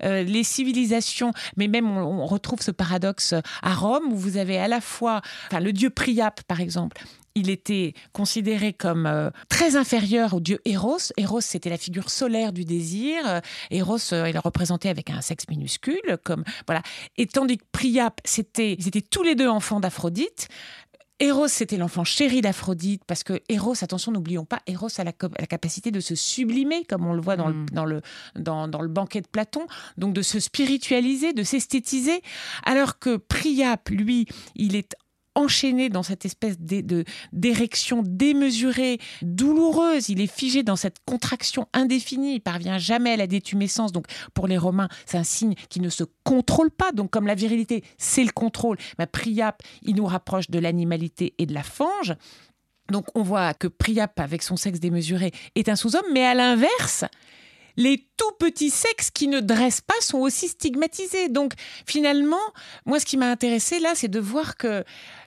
Euh, 0.03 0.23
les 0.23 0.43
civilisations, 0.43 1.33
mais 1.57 1.69
même 1.69 1.89
on, 1.89 2.27
retrouve 2.27 2.61
ce 2.61 2.73
paradoxe 2.73 3.35
à 3.63 3.75
Rome 3.75 4.13
où 4.13 4.17
vous 4.17 4.37
avez 4.37 4.59
à 4.59 4.67
la 4.67 4.81
fois, 4.81 5.21
enfin 5.47 5.61
le 5.61 5.73
dieu 5.73 5.91
Priape 5.91 6.43
par 6.45 6.61
exemple, 6.61 7.01
il 7.37 7.51
était 7.51 7.93
considéré 8.13 8.73
comme 8.73 9.07
euh, 9.07 9.31
très 9.49 9.77
inférieur 9.77 10.35
au 10.35 10.41
dieu 10.41 10.59
Eros. 10.65 11.13
Eros, 11.19 11.43
c'était 11.43 11.71
la 11.71 11.77
figure 11.77 12.11
solaire 12.11 12.53
du 12.53 12.65
désir. 12.65 13.23
Euh, 13.29 13.41
Eros, 13.71 13.99
euh, 14.13 14.29
il 14.29 14.35
est 14.35 14.41
représenté 14.41 14.89
avec 14.89 15.11
un 15.11 15.21
sexe 15.21 15.45
minuscule, 15.49 16.19
comme 16.25 16.43
voilà. 16.67 16.83
Et 17.19 17.27
tandis 17.27 17.59
que 17.59 17.65
Priape, 17.71 18.21
c'était, 18.25 18.75
ils 18.79 18.89
étaient 18.89 19.03
tous 19.03 19.23
les 19.23 19.35
deux 19.35 19.49
enfants 19.49 19.81
d'Aphrodite. 19.81 20.49
Eros, 21.19 21.49
c'était 21.49 21.79
l'enfant 21.79 22.05
chéri 22.05 22.43
d'Aphrodite, 22.43 23.03
parce 23.07 23.23
que 23.23 23.41
Eros, 23.49 23.83
attention, 23.83 24.13
n'oublions 24.13 24.45
pas, 24.45 24.61
Eros 24.67 24.89
a 24.99 25.05
la, 25.05 25.13
capacité 25.13 25.91
de 25.91 26.01
se 26.01 26.15
sublimer, 26.15 26.85
comme 26.85 27.07
on 27.07 27.15
le 27.15 27.23
voit 27.23 27.37
dans, 27.37 27.49
le, 27.49 27.55
mm. 27.55 27.67
dans, 27.73 27.85
le, 27.87 28.03
dans, 28.35 28.69
dans, 28.69 28.83
le 28.83 28.89
banquet 28.89 29.23
de 29.23 29.27
Platon, 29.27 29.67
donc 29.97 30.13
de 30.13 30.21
se 30.21 30.39
spiritualiser, 30.41 31.33
de 31.33 31.43
s'esthétiser, 31.43 32.21
alors 32.65 32.99
que 32.99 33.17
Priape, 33.17 33.89
lui, 33.89 34.27
il 34.57 34.77
est 34.77 34.95
enchaîné 35.37 35.89
dans 35.89 36.03
cette 36.03 36.25
espèce 36.25 36.57
d'érection 36.59 38.03
démesurée, 38.05 38.99
douloureuse. 39.23 40.09
Il 40.09 40.21
est 40.21 40.33
figé 40.33 40.63
dans 40.63 40.77
cette 40.77 40.97
contraction 41.05 41.69
indéfinie. 41.73 42.35
Il 42.35 42.41
parvient 42.41 42.79
jamais 42.79 43.13
à 43.13 43.17
la 43.17 43.27
détumescence. 43.27 43.93
Donc, 43.93 44.07
pour 44.35 44.49
les 44.49 44.59
Romains, 44.59 44.89
c'est 45.05 45.19
un 45.19 45.25
signe 45.25 45.55
qui 45.69 45.81
ne 45.81 45.89
se 45.89 46.05
contrôle 46.25 46.71
pas. 46.71 46.91
Donc, 46.93 47.11
comme 47.11 47.27
la 47.27 47.35
virilité, 47.35 47.85
c'est 47.99 48.25
le 48.25 48.33
contrôle, 48.33 48.79
ma 48.99 49.07
Priape, 49.07 49.63
il 49.83 49.95
nous 49.95 50.07
rapproche 50.07 50.51
de 50.51 50.59
l'animalité 50.59 51.35
et 51.39 51.47
de 51.47 51.55
la 51.55 51.63
fange. 51.63 52.15
Donc, 52.91 53.07
on 53.15 53.23
voit 53.23 53.55
que 53.55 53.69
Priape, 53.69 54.19
avec 54.19 54.43
son 54.43 54.57
sexe 54.57 54.81
démesuré, 54.81 55.33
est 55.55 55.69
un 55.69 55.77
sous-homme. 55.77 56.07
Mais 56.13 56.25
à 56.25 56.35
l'inverse, 56.35 57.05
les 57.77 58.07
tout 58.17 58.33
petits 58.39 58.71
sexes 58.71 59.11
qui 59.11 59.29
ne 59.29 59.41
dressent 59.41 59.83
pas 59.83 60.01
sont 60.01 60.19
aussi 60.19 60.49
stigmatisés. 60.49 61.29
Donc 61.29 61.53
finalement, 61.87 62.41
moi, 62.87 63.01
ce 63.01 63.07
qui 63.07 63.17
m'a 63.17 63.31
intéressé 63.31 63.79
là, 63.79 63.93
c'est 63.95 64.09
de 64.09 64.21
voir 64.21 64.57
que 64.57 64.85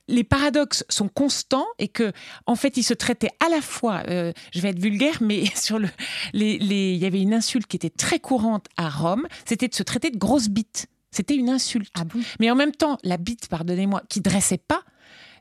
les 0.10 0.24
paradoxes 0.24 0.84
sont 0.90 1.08
constants 1.08 1.68
et 1.78 1.88
que, 1.88 2.12
en 2.46 2.56
fait, 2.56 2.78
ils 2.78 2.84
se 2.84 2.94
traitaient 2.94 3.32
à 3.46 3.50
la 3.50 3.62
fois, 3.62 4.04
euh, 4.10 4.34
je 4.54 4.60
vais 4.60 4.70
être 4.70 4.80
vulgaire, 4.80 5.20
mais 5.22 5.46
sur 5.56 5.80
le, 5.80 5.88
les, 6.34 6.56
il 6.56 6.98
y 6.98 7.06
avait 7.06 7.22
une 7.22 7.34
insulte 7.34 7.68
qui 7.68 7.78
était 7.78 7.90
très 7.90 8.20
courante 8.20 8.66
à 8.76 8.90
Rome, 8.90 9.28
c'était 9.46 9.68
de 9.68 9.76
se 9.76 9.84
traiter 9.84 10.10
de 10.10 10.18
grosse 10.18 10.50
bite. 10.50 10.88
C'était 11.12 11.36
une 11.36 11.50
insulte. 11.50 11.92
Ah 11.96 12.04
mais 12.40 12.52
en 12.52 12.56
même 12.56 12.72
temps, 12.72 12.98
la 13.04 13.18
bite, 13.18 13.48
pardonnez-moi, 13.48 14.04
qui 14.10 14.22
dressait 14.22 14.60
pas, 14.60 14.84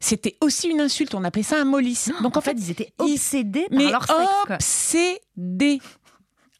c'était 0.00 0.37
aussi 0.40 0.68
une 0.68 0.81
insulte. 0.81 1.14
On 1.14 1.24
appelait 1.24 1.42
ça 1.42 1.61
un 1.61 1.64
mollis. 1.64 2.07
Donc 2.22 2.37
en, 2.37 2.40
fait, 2.40 2.57
ils 2.57 2.70
étaient 2.70 2.92
obsédés 2.98 3.66
par 3.68 3.78
mais 3.78 3.90
leur 3.90 4.07
sexe. 4.07 4.20
Obsédés. 4.48 5.81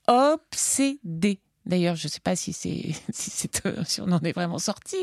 Obsédés. 0.07 1.40
D'ailleurs, 1.68 1.96
je 1.96 2.07
ne 2.07 2.11
sais 2.11 2.20
pas 2.20 2.35
si, 2.35 2.54
c'est, 2.54 2.94
si, 3.12 3.31
si, 3.31 4.00
on 4.00 4.11
en 4.11 4.20
est 4.20 4.33
vraiment 4.33 4.59
sorti. 4.59 4.96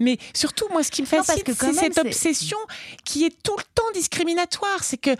Mais 0.00 0.18
surtout, 0.34 0.66
moi, 0.70 0.82
ce 0.82 0.90
qui 0.90 1.02
me 1.02 1.06
fascine, 1.06 1.42
c'est 1.46 1.72
cette 1.74 1.98
obsession 1.98 2.58
qui 3.04 3.24
est 3.24 3.42
tout 3.42 3.56
le 3.56 3.64
temps 3.74 3.90
discriminatoire. 3.94 4.82
C'est 4.82 4.96
que 4.96 5.10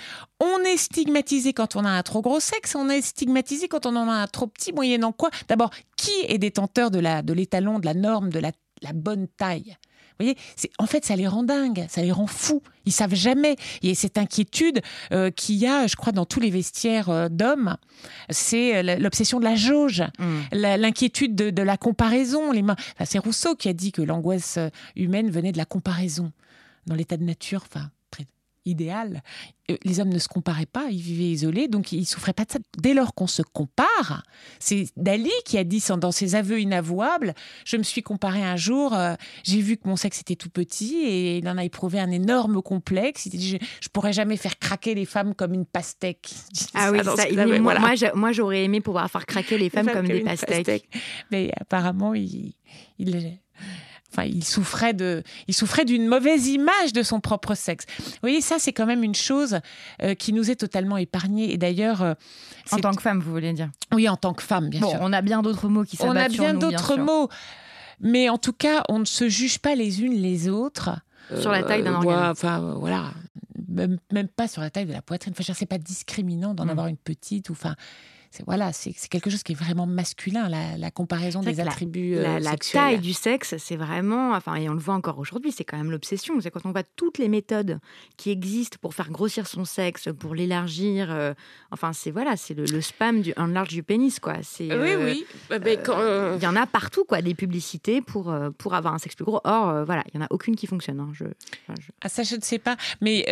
on 0.41 0.61
est 0.61 0.79
stigmatisé 0.79 1.53
quand 1.53 1.77
on 1.77 1.85
a 1.85 1.91
un 1.91 2.03
trop 2.03 2.23
gros 2.23 2.41
sexe, 2.41 2.75
on 2.75 2.89
est 2.89 3.03
stigmatisé 3.03 3.69
quand 3.69 3.85
on 3.85 3.95
en 3.95 4.09
a 4.09 4.15
un 4.15 4.27
trop 4.27 4.47
petit, 4.47 4.73
moyennant 4.73 5.13
quoi 5.13 5.31
D'abord, 5.49 5.71
qui 5.97 6.13
est 6.27 6.39
détenteur 6.39 6.91
de, 6.91 6.99
la, 6.99 7.23
de 7.23 7.35
l'étalon, 7.35 7.79
de 7.79 7.85
la 7.85 7.95
norme, 7.95 8.31
de 8.31 8.39
la, 8.39 8.53
la 8.83 8.93
bonne 8.95 9.29
taille? 9.29 9.77
Voyez, 10.19 10.37
c'est, 10.57 10.71
en 10.79 10.87
fait, 10.87 11.05
ça 11.05 11.17
les 11.17 11.27
rend 11.27 11.43
dingues, 11.43 11.87
ça 11.89 12.03
les 12.03 12.13
rend 12.13 12.27
fous. 12.27 12.63
Ils 12.85 12.93
savent 12.93 13.15
jamais. 13.15 13.57
Et 13.83 13.95
cette 13.95 14.19
inquiétude 14.19 14.81
euh, 15.13 15.31
qu'il 15.31 15.57
y 15.57 15.67
a, 15.67 15.87
je 15.87 15.97
crois, 15.97 16.13
dans 16.13 16.25
tous 16.25 16.41
les 16.41 16.51
vestiaires 16.51 17.11
euh, 17.11 17.29
d'hommes, 17.29 17.77
c'est 18.31 18.77
euh, 18.77 18.97
l'obsession 18.99 19.41
de 19.41 19.45
la 19.45 19.57
jauge, 19.57 20.05
mm. 20.19 20.41
l'inquiétude 20.53 21.35
de, 21.35 21.63
la 21.63 21.77
comparaison. 21.77 22.53
Les 22.53 22.63
mains. 22.63 22.77
c'est 23.05 23.19
Rousseau 23.19 23.55
qui 23.57 23.69
a 23.69 23.73
dit 23.73 23.93
que 23.93 24.03
l'angoisse 24.03 24.59
humaine 24.95 25.31
venait 25.31 25.53
de 25.53 25.59
la 25.59 25.65
comparaison. 25.65 26.33
Dans 26.87 26.95
l'état 26.95 27.17
de 27.17 27.25
nature, 27.25 27.65
enfin, 27.69 27.91
idéal, 28.67 29.23
euh, 29.71 29.77
les 29.85 30.01
hommes 30.01 30.13
ne 30.13 30.19
se 30.19 30.29
comparaient 30.29 30.67
pas, 30.67 30.87
ils 30.91 31.01
vivaient 31.01 31.31
isolés, 31.31 31.69
donc 31.69 31.93
ils 31.93 32.07
souffraient 32.07 32.33
pas 32.33 32.45
de 32.45 32.53
ça. 32.53 32.59
Dès 32.79 32.95
lors 32.95 33.15
qu'on 33.15 33.27
se 33.27 33.43
compare, 33.43 34.23
c'est 34.59 34.87
Dali 34.97 35.31
qui 35.45 35.59
a 35.59 35.65
dit 35.65 35.83
dans 35.99 36.13
ses 36.13 36.35
aveux 36.35 36.61
inavouables, 36.61 37.35
je 37.65 37.77
me 37.77 37.83
suis 37.83 38.03
comparé 38.03 38.43
un 38.43 38.57
jour, 38.57 38.95
euh, 38.95 39.15
j'ai 39.45 39.61
vu 39.61 39.77
que 39.77 39.89
mon 39.89 39.97
sexe 39.97 40.21
était 40.21 40.37
tout 40.37 40.51
petit 40.51 40.97
et 40.97 41.39
il 41.39 41.49
en 41.49 41.57
a 41.59 41.65
éprouvé 41.65 41.99
un 41.99 42.11
énorme 42.11 42.63
complexe. 42.63 43.27
Il 43.27 43.31
dit, 43.31 43.49
je, 43.51 43.57
ne 43.57 43.89
pourrais 43.93 44.13
jamais 44.13 44.37
faire 44.37 44.59
craquer 44.59 44.95
les 44.95 45.07
femmes 45.07 45.35
comme 45.35 45.55
une 45.55 45.67
pastèque. 45.67 46.31
Ah 46.75 46.91
oui, 46.93 47.01
moi, 48.15 48.33
j'aurais 48.33 48.65
aimé 48.65 48.81
pouvoir 48.81 49.11
faire 49.11 49.27
craquer 49.27 49.59
les 49.59 49.71
femmes 49.71 49.91
comme, 49.91 50.07
des 50.07 50.21
pastèques. 50.21 50.89
Mais 51.31 51.51
apparemment, 51.61 52.15
il, 52.15 52.55
il 52.99 53.41
Enfin, 54.17 54.29
il 54.33 54.45
souffrait 54.45 54.95
de, 54.95 55.23
il 55.47 55.55
souffrait 55.55 55.85
d'une 55.85 56.07
mauvaise 56.07 56.49
image 56.49 56.93
de 56.95 57.03
son 57.03 57.21
propre 57.21 57.55
sexe. 57.55 57.85
Vous 57.99 58.13
voyez, 58.23 58.41
ça, 58.41 58.57
c'est 58.59 58.73
quand 58.73 58.87
même 58.87 59.03
une 59.03 59.15
chose 59.15 59.61
euh, 60.03 60.15
qui 60.15 60.33
nous 60.33 60.51
est 60.51 60.57
totalement 60.57 60.97
épargnée. 60.97 61.53
Et 61.53 61.59
d'ailleurs, 61.59 62.03
euh, 62.03 62.15
en 62.73 62.79
tant 62.79 62.95
que 62.95 63.03
femme, 63.03 63.21
vous 63.21 63.31
voulez 63.31 63.53
dire? 63.53 63.71
Oui, 63.93 64.09
en 64.09 64.17
tant 64.17 64.33
que 64.33 64.43
femme, 64.43 64.71
bien 64.71 64.81
sûr. 64.81 64.99
On 65.03 65.13
a 65.13 65.21
bien 65.21 65.43
d'autres 65.43 65.69
mots 65.69 65.85
qui 65.85 65.97
s'abattent 65.97 66.33
sur 66.33 66.43
nous. 66.43 66.49
On 66.49 66.51
a 66.51 66.53
bien 66.53 66.59
d'autres 66.59 66.97
mots, 66.97 67.29
mais 68.01 68.31
en 68.31 68.39
tout 68.39 68.55
cas, 68.55 68.85
on 68.89 68.99
ne 68.99 69.05
se 69.05 69.29
juge 69.29 69.59
pas 69.59 69.75
les 69.75 70.03
unes 70.03 70.15
les 70.15 70.49
autres. 70.49 70.91
Sur 71.39 71.51
la 71.51 71.63
taille 71.63 71.83
d'un 71.83 71.93
euh, 71.93 71.97
organe. 71.97 72.31
Enfin, 72.31 72.75
voilà. 72.79 73.11
Même, 73.69 73.99
pas 74.35 74.49
sur 74.49 74.63
la 74.63 74.71
taille 74.71 74.87
de 74.87 74.93
la 74.93 75.03
poitrine. 75.03 75.35
Enfin, 75.39 75.53
c'est 75.55 75.67
pas 75.67 75.79
discriminant 75.79 76.55
d'en 76.55 76.65
mm. 76.65 76.71
avoir 76.71 76.87
une 76.87 76.97
petite 76.97 77.51
ou 77.51 77.53
enfin 77.53 77.75
voilà, 78.47 78.73
c'est 78.73 78.93
quelque 79.09 79.31
chose 79.31 79.43
qui 79.43 79.53
est 79.53 79.57
vraiment 79.57 79.87
masculin, 79.87 80.49
la, 80.49 80.91
comparaison 80.91 81.41
des 81.41 81.61
attributs 81.61 82.15
la, 82.15 82.37
euh, 82.37 82.39
la, 82.39 82.57
taille 82.57 82.99
du 82.99 83.13
sexe, 83.13 83.57
c'est 83.59 83.77
vraiment, 83.77 84.33
enfin, 84.33 84.55
et 84.57 84.69
on 84.69 84.73
le 84.73 84.81
voit 84.81 84.95
encore 84.95 85.19
aujourd'hui, 85.19 85.53
c'est 85.53 85.65
quand 85.65 85.77
même 85.77 85.91
l'obsession. 85.91 86.41
C'est 86.41 86.51
quand 86.51 86.65
on 86.65 86.73
voit 86.73 86.83
toutes 86.83 87.19
les 87.19 87.29
méthodes 87.29 87.79
qui 88.17 88.31
existent 88.31 88.79
pour 88.81 88.95
faire 88.95 89.11
grossir 89.11 89.47
son 89.47 89.65
sexe, 89.65 90.09
pour 90.19 90.35
l'élargir. 90.35 91.11
Euh, 91.11 91.35
enfin, 91.71 91.93
c'est 91.93 92.11
voilà, 92.11 92.37
c'est 92.37 92.55
le, 92.55 92.81
spam 92.81 93.23
du 93.23 93.33
enlarge 93.37 93.69
du 93.69 93.83
pénis, 93.83 94.19
quoi. 94.21 94.35
C'est 94.43 94.65
oui, 94.65 94.91
euh, 94.93 95.05
oui. 95.05 95.27
Bah, 95.51 95.57
il 95.67 96.43
y 96.43 96.47
en 96.47 96.57
a 96.57 96.67
partout, 96.67 97.05
quoi, 97.05 97.23
des 97.23 97.35
publicités 97.35 98.01
pour 98.01 98.35
pour 98.59 98.75
avoir 98.75 98.95
un 98.95 98.99
sexe 98.99 99.15
plus 99.15 99.25
gros. 99.25 99.41
Or, 99.45 99.85
voilà, 99.85 100.03
il 100.13 100.19
y 100.19 100.23
en 100.23 100.25
a 100.25 100.29
aucune 100.31 100.57
qui 100.57 100.67
fonctionne. 100.67 101.01
Hein. 101.01 101.11
Je, 101.13 101.25
Ah, 102.03 102.09
ça, 102.09 102.23
je 102.23 102.37
ne 102.37 102.43
sais 102.43 102.59
pas, 102.59 102.77
mais 103.01 103.25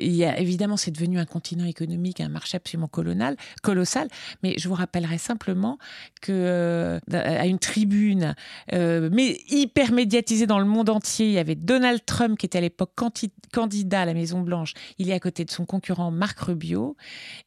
il 0.00 0.14
y 0.14 0.24
a 0.24 0.38
évidemment, 0.38 0.76
c'est 0.76 0.90
devenu 0.90 1.18
un 1.18 1.26
continent 1.26 1.64
économique, 1.64 2.20
un 2.20 2.28
marché 2.28 2.56
absolument 2.56 2.88
colonial, 2.88 3.36
colossal. 3.62 4.08
Mais 4.42 4.54
je 4.58 4.68
vous 4.68 4.74
rappellerai 4.74 5.18
simplement 5.18 5.78
que 6.20 6.32
euh, 6.32 7.00
à 7.12 7.46
une 7.46 7.58
tribune, 7.58 8.34
euh, 8.72 9.08
mais 9.12 9.40
hyper 9.48 9.92
médiatisée 9.92 10.46
dans 10.46 10.58
le 10.58 10.64
monde 10.64 10.90
entier, 10.90 11.26
il 11.26 11.32
y 11.32 11.38
avait 11.38 11.54
Donald 11.54 12.04
Trump 12.04 12.38
qui 12.38 12.46
était 12.46 12.58
à 12.58 12.62
l'époque 12.62 12.92
candidat 13.52 14.00
à 14.00 14.04
la 14.04 14.14
Maison 14.14 14.40
Blanche. 14.40 14.74
Il 14.98 15.10
est 15.10 15.14
à 15.14 15.20
côté 15.20 15.44
de 15.44 15.50
son 15.50 15.64
concurrent 15.64 16.10
Marc 16.10 16.40
Rubio, 16.40 16.96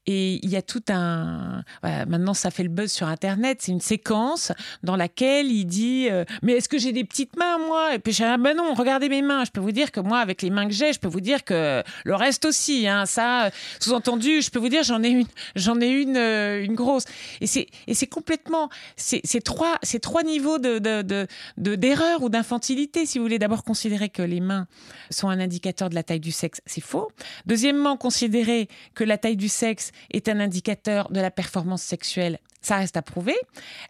et 0.06 0.40
il 0.44 0.50
y 0.50 0.56
a 0.56 0.62
tout 0.62 0.84
un. 0.90 1.64
maintenant, 1.84 2.34
ça 2.34 2.52
fait 2.52 2.64
le 2.64 2.70
buzz 2.70 2.92
sur 2.92 3.08
Internet. 3.08 3.60
C'est 3.62 3.72
une 3.72 3.82
séquence 3.82 4.52
dans 4.84 4.96
laquelle 4.96 5.52
il 5.52 5.66
dit 5.66 6.08
euh, 6.10 6.26
Mais 6.42 6.54
est-ce 6.54 6.70
que 6.70 6.78
j'ai 6.78 6.92
des 6.92 7.04
petites 7.04 7.36
mains 7.38 7.58
moi? 7.58 7.96
Et 7.96 8.00
puis 8.00 8.14
je 8.14 8.18
dis 8.18 8.24
ah 8.24 8.38
ben 8.38 8.56
non, 8.56 8.74
regardez 8.74 9.10
mes 9.10 9.22
mains. 9.22 9.46
Je 9.46 9.52
peux 9.52 9.60
vous 9.60 9.72
dire 9.72 9.92
que 9.92 10.00
moi, 10.00 10.20
avec 10.20 10.42
les 10.42 10.50
mains 10.50 10.68
que 10.68 10.74
j'ai, 10.74 10.94
je 10.94 11.00
peux 11.00 11.08
vous 11.08 11.22
dire 11.22 11.44
que 11.44 11.84
le 12.04 12.16
reste 12.16 12.46
aussi. 12.46 12.88
Hein, 12.88 13.06
ça, 13.06 13.50
sous-entendu, 13.80 14.42
je 14.42 14.50
peux 14.50 14.60
vous 14.60 14.70
dire 14.70 14.84
j'en 14.84 15.04
ai 15.04 15.10
une, 15.10 15.28
j'en 15.56 15.80
ai 15.80 15.88
une 15.88 16.18
une 16.63 16.76
grosse. 16.76 17.06
Et 17.41 17.48
c'est, 17.48 17.68
et 17.88 17.94
c'est 17.94 18.08
complètement, 18.08 18.70
c'est, 18.96 19.22
trois, 19.44 19.78
ces 19.84 20.00
trois 20.00 20.24
niveaux 20.24 20.60
de, 20.60 20.80
de, 20.80 21.28
d'erreur 21.58 22.24
ou 22.24 22.30
d'infantilité, 22.30 23.06
si 23.06 23.18
vous 23.18 23.26
voulez. 23.26 23.39
D'abord, 23.39 23.63
considérer 23.63 24.10
que 24.10 24.22
les 24.22 24.39
mains 24.39 24.68
sont 25.10 25.30
un 25.30 25.39
indicateur 25.39 25.89
de 25.89 25.96
la 25.96 26.04
taille 26.04 26.20
du 26.20 26.32
sexe, 26.32 26.62
c'est 26.65 26.82
faux. 26.82 27.10
Deuxièmement, 27.46 27.98
considérer 27.98 28.68
que 28.94 29.04
la 29.04 29.18
taille 29.18 29.38
du 29.38 29.50
sexe 29.50 29.91
est 30.12 30.30
un 30.30 30.39
indicateur 30.39 31.12
de 31.12 31.20
la 31.20 31.32
performance 31.32 31.82
sexuelle, 31.82 32.39
ça 32.62 32.78
reste 32.78 32.98
à 32.98 33.02
prouver. 33.02 33.36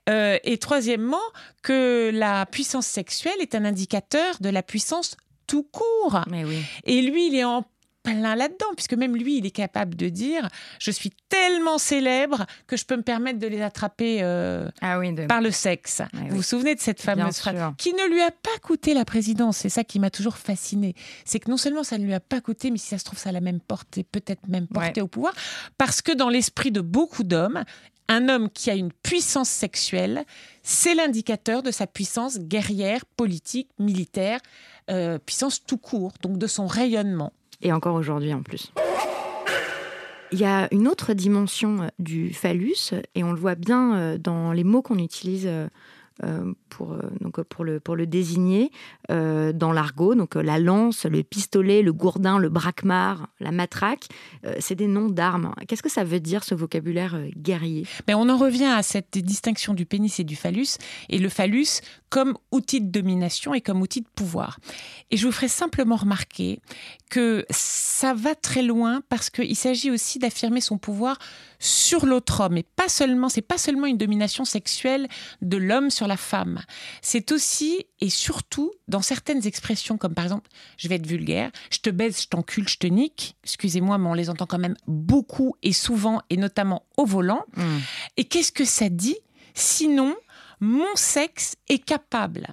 Euh, 0.10 0.38
et 0.44 0.58
troisièmement, 0.58 1.18
que 1.64 2.12
la 2.14 2.46
puissance 2.46 2.88
sexuelle 2.88 3.40
est 3.40 3.56
un 3.56 3.66
indicateur 3.66 4.36
de 4.42 4.50
la 4.50 4.64
puissance 4.64 5.16
tout 5.48 5.64
court. 5.64 6.22
Mais 6.30 6.44
oui. 6.44 6.62
Et 6.86 7.02
lui, 7.02 7.28
il 7.28 7.36
est 7.36 7.44
en 7.44 7.64
plein 8.06 8.36
là-dedans, 8.36 8.68
puisque 8.76 8.94
même 8.94 9.16
lui, 9.16 9.38
il 9.38 9.46
est 9.46 9.52
capable 9.52 9.96
de 9.96 10.10
dire 10.10 10.48
Je 10.80 10.92
suis 10.92 11.12
tellement 11.30 11.78
célèbre 11.78 12.46
que 12.68 12.78
je 12.78 12.86
peux 12.86 12.96
me 12.96 13.02
permettre 13.02 13.40
de 13.40 13.48
les 13.48 13.62
attraper 13.62 14.20
euh, 14.22 14.70
ah 14.82 15.00
par 15.28 15.42
le 15.42 15.52
sexe. 15.52 16.02
vous 16.30 16.38
vous 16.38 16.44
souvenez 16.44 16.76
de 16.76 16.80
cette 16.80 17.02
fameuse 17.02 17.38
phrase 17.38 17.74
Qui 17.78 17.94
ne 17.94 18.10
lui 18.10 18.22
a 18.22 18.32
pas 18.32 18.58
coûté 18.62 18.94
la 18.94 19.06
présidence? 19.06 19.58
C'est 19.58 19.70
ça 19.70 19.84
qui 19.84 20.00
m'a 20.00 20.10
toujours 20.10 20.38
fasciné. 20.38 20.96
C'est 21.26 21.40
que 21.40 21.50
non 21.50 21.58
seulement 21.58 21.84
ça 21.84 21.98
ne 21.98 22.06
lui 22.06 22.14
a 22.14 22.20
pas 22.20 22.42
coûté, 22.42 22.72
mais 22.72 22.78
si 22.78 22.88
ça 22.88 22.98
se 22.98 23.04
trouve, 23.04 23.20
ça 23.20 23.32
l'a 23.32 23.42
même 23.42 23.60
porté, 23.60 24.04
peut-être 24.04 24.48
même 24.48 24.68
porté 24.68 25.02
au 25.02 25.08
pouvoir, 25.08 25.34
parce 25.78 26.02
que 26.02 26.12
dans 26.12 26.30
l'esprit 26.30 26.72
de 26.72 26.82
beaucoup 26.82 27.24
d'hommes, 27.24 27.64
un 28.08 28.30
homme 28.30 28.50
qui 28.50 28.70
a 28.70 28.76
une 28.76 28.92
puissance 28.92 29.50
sexuelle, 29.50 30.26
c'est 30.64 30.94
l'indicateur 30.94 31.64
de 31.64 31.72
sa 31.72 31.88
puissance 31.88 32.38
guerrière, 32.40 33.06
politique, 33.18 33.70
militaire, 33.80 34.40
euh, 34.92 35.18
puissance 35.18 35.64
tout 35.66 35.78
court, 35.78 36.14
donc 36.22 36.38
de 36.38 36.48
son 36.48 36.68
rayonnement 36.68 37.34
et 37.62 37.72
encore 37.72 37.96
aujourd'hui 37.96 38.34
en 38.34 38.42
plus. 38.42 38.72
Il 40.32 40.40
y 40.40 40.46
a 40.46 40.68
une 40.74 40.88
autre 40.88 41.14
dimension 41.14 41.84
euh, 41.84 41.88
du 42.00 42.34
phallus, 42.34 42.94
et 43.14 43.24
on 43.24 43.32
le 43.32 43.40
voit 43.40 43.56
bien 43.56 43.96
euh, 43.96 44.18
dans 44.18 44.52
les 44.52 44.64
mots 44.64 44.82
qu'on 44.82 44.98
utilise 44.98 45.48
euh, 45.48 46.54
pour, 46.70 46.98
donc 47.22 47.42
pour, 47.44 47.64
le, 47.64 47.80
pour 47.80 47.96
le 47.96 48.08
désigner 48.08 48.72
dans 49.10 49.74
l'argot. 49.74 50.16
Donc 50.16 50.36
la 50.36 50.60
lance, 50.60 51.06
le 51.06 51.24
pistolet, 51.24 51.82
le 51.82 51.92
gourdin, 51.92 52.40
le 52.40 52.48
braquemar, 52.48 53.28
la 53.42 53.52
matraque, 53.52 54.08
c'est 54.60 54.76
des 54.76 54.88
noms 54.88 55.10
d'armes. 55.10 55.54
Qu'est-ce 55.68 55.84
que 55.84 55.92
ça 55.92 56.06
veut 56.06 56.22
dire 56.22 56.46
ce 56.46 56.56
vocabulaire 56.56 57.20
guerrier? 57.36 57.86
Mais 58.08 58.14
On 58.14 58.30
en 58.30 58.38
revient 58.38 58.64
à 58.64 58.82
cette 58.82 59.18
distinction 59.18 59.74
du 59.74 59.86
pénis 59.86 60.18
et 60.22 60.24
du 60.24 60.38
phallus, 60.38 60.78
et 61.10 61.20
le 61.20 61.28
phallus 61.28 61.82
comme 62.16 62.38
outil 62.54 62.80
de 62.80 62.90
domination 62.90 63.54
et 63.54 63.60
comme 63.60 63.82
outil 63.82 64.00
de 64.00 64.08
pouvoir. 64.08 64.62
Et 65.12 65.18
je 65.18 65.26
vous 65.26 65.34
ferai 65.34 65.50
simplement 65.50 65.98
remarquer 65.98 66.62
que 67.10 67.46
ça 67.50 68.14
va 68.14 68.36
très 68.36 68.62
loin 68.62 69.02
parce 69.10 69.30
qu'il 69.30 69.58
s'agit 69.58 69.92
aussi 69.92 70.18
d'affirmer 70.18 70.62
son 70.62 70.78
pouvoir 70.78 71.20
sur 71.60 72.06
l'autre 72.06 72.40
homme. 72.40 72.56
Et 72.56 72.64
pas 72.64 72.88
seulement, 72.88 73.28
c'est 73.28 73.42
pas 73.42 73.58
seulement 73.58 73.86
une 73.86 73.98
domination 73.98 74.46
sexuelle 74.46 75.10
de 75.42 75.58
l'homme 75.58 75.90
sur 75.90 76.08
la 76.08 76.16
femme. 76.16 76.62
C'est 77.02 77.34
aussi 77.34 77.86
et 78.00 78.10
surtout 78.10 78.72
dans 78.88 79.02
certaines 79.02 79.46
expressions 79.46 79.98
comme 79.98 80.14
par 80.14 80.24
exemple, 80.24 80.50
je 80.78 80.88
vais 80.88 80.96
être 80.96 81.08
vulgaire, 81.08 81.52
je 81.70 81.80
te 81.80 81.90
baise, 81.90 82.22
je 82.22 82.30
t'encule, 82.30 82.70
je 82.70 82.78
te 82.78 82.88
nique. 82.88 83.36
Excusez-moi, 83.44 83.98
mais 83.98 84.08
on 84.08 84.14
les 84.14 84.30
entend 84.30 84.46
quand 84.46 84.58
même 84.58 84.78
beaucoup 84.88 85.58
et 85.64 85.74
souvent 85.74 86.22
et 86.30 86.38
notamment 86.38 86.86
au 86.96 87.06
volant. 87.06 87.44
Mmh. 87.58 87.64
Et 88.16 88.24
qu'est-ce 88.24 88.54
que 88.54 88.64
ça 88.64 88.88
dit? 88.88 89.18
Sinon, 89.54 90.16
mon 90.60 90.96
sexe 90.96 91.56
est 91.68 91.84
capable 91.84 92.48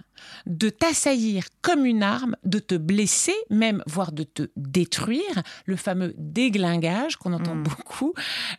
de 0.46 0.68
t'assaillir 0.68 1.44
comme 1.61 1.87
une 1.87 2.02
arme, 2.02 2.37
de 2.44 2.58
te 2.58 2.74
blesser, 2.74 3.35
même 3.50 3.82
voire 3.87 4.12
de 4.12 4.24
te 4.24 4.50
détruire, 4.56 5.42
le 5.66 5.76
fameux 5.76 6.14
déglingage 6.18 7.16
qu'on 7.16 7.32
entend 7.32 7.54
mm. 7.54 7.62
beaucoup, 7.62 8.14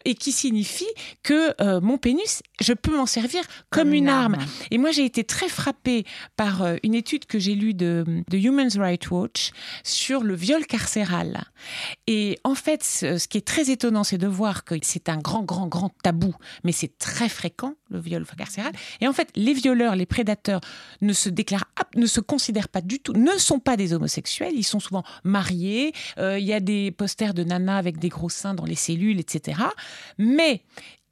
et 0.06 0.16
qui 0.16 0.32
signifie 0.32 0.86
que 1.22 1.54
euh, 1.62 1.82
mon 1.82 1.98
pénis, 1.98 2.42
je 2.62 2.74
peux 2.74 2.96
m'en 2.96 3.06
servir 3.06 3.44
comme, 3.70 3.94
une, 3.94 4.10
arme. 4.10 4.38
Et 4.72 4.78
moi, 4.78 4.92
j'ai 4.92 5.06
été 5.06 5.24
très 5.24 5.50
frappée 5.50 6.06
par 6.36 6.62
euh, 6.62 6.76
une 6.84 6.96
étude 6.96 7.26
que 7.26 7.40
j'ai 7.40 7.56
lue 7.56 7.74
de, 7.74 8.24
de 8.30 8.38
Human 8.38 8.70
Rights 8.76 9.12
Watch 9.12 9.52
sur 9.84 10.24
le 10.24 10.36
viol 10.36 10.66
carcéral. 10.66 11.44
Et 12.08 12.40
en 12.44 12.56
fait, 12.56 12.84
ce, 12.84 13.28
qui 13.28 13.38
est 13.38 13.48
très 13.48 13.70
étonnant, 13.70 14.04
c'est 14.04 14.18
de 14.18 14.28
voir 14.28 14.64
que 14.64 14.76
c'est 14.82 15.10
un 15.10 15.18
grand, 15.18 15.44
grand, 15.44 15.68
grand 15.68 15.92
tabou, 16.04 16.34
mais 16.64 16.72
c'est 16.72 16.98
très 16.98 17.30
fréquent, 17.30 17.76
le 17.90 18.00
viol 18.00 18.26
carcéral. 18.38 18.74
Et 19.02 19.08
en 19.08 19.14
fait, 19.14 19.30
les 19.36 19.54
violeurs, 19.54 19.96
les 19.96 20.06
prédateurs 20.06 20.62
ne 21.02 21.14
se 21.14 21.30
déclarent 21.30 21.53
ne 21.96 22.06
se 22.06 22.20
considèrent 22.20 22.70
pas 22.70 22.82
du 22.82 23.00
tout, 23.00 23.14
ne 23.14 23.38
sont 23.38 23.60
pas 23.60 23.78
des 23.78 23.94
homosexuels, 23.94 24.54
ils 24.56 24.64
sont 24.64 24.80
souvent 24.80 25.04
mariés, 25.24 25.94
euh, 26.18 26.40
il 26.40 26.46
y 26.46 26.54
a 26.54 26.60
des 26.60 26.92
posters 26.92 27.34
de 27.34 27.44
nanas 27.44 27.78
avec 27.78 27.98
des 28.00 28.10
gros 28.10 28.30
seins 28.30 28.54
dans 28.54 28.66
les 28.66 28.76
cellules, 28.76 29.20
etc. 29.20 29.62
Mais 30.18 30.64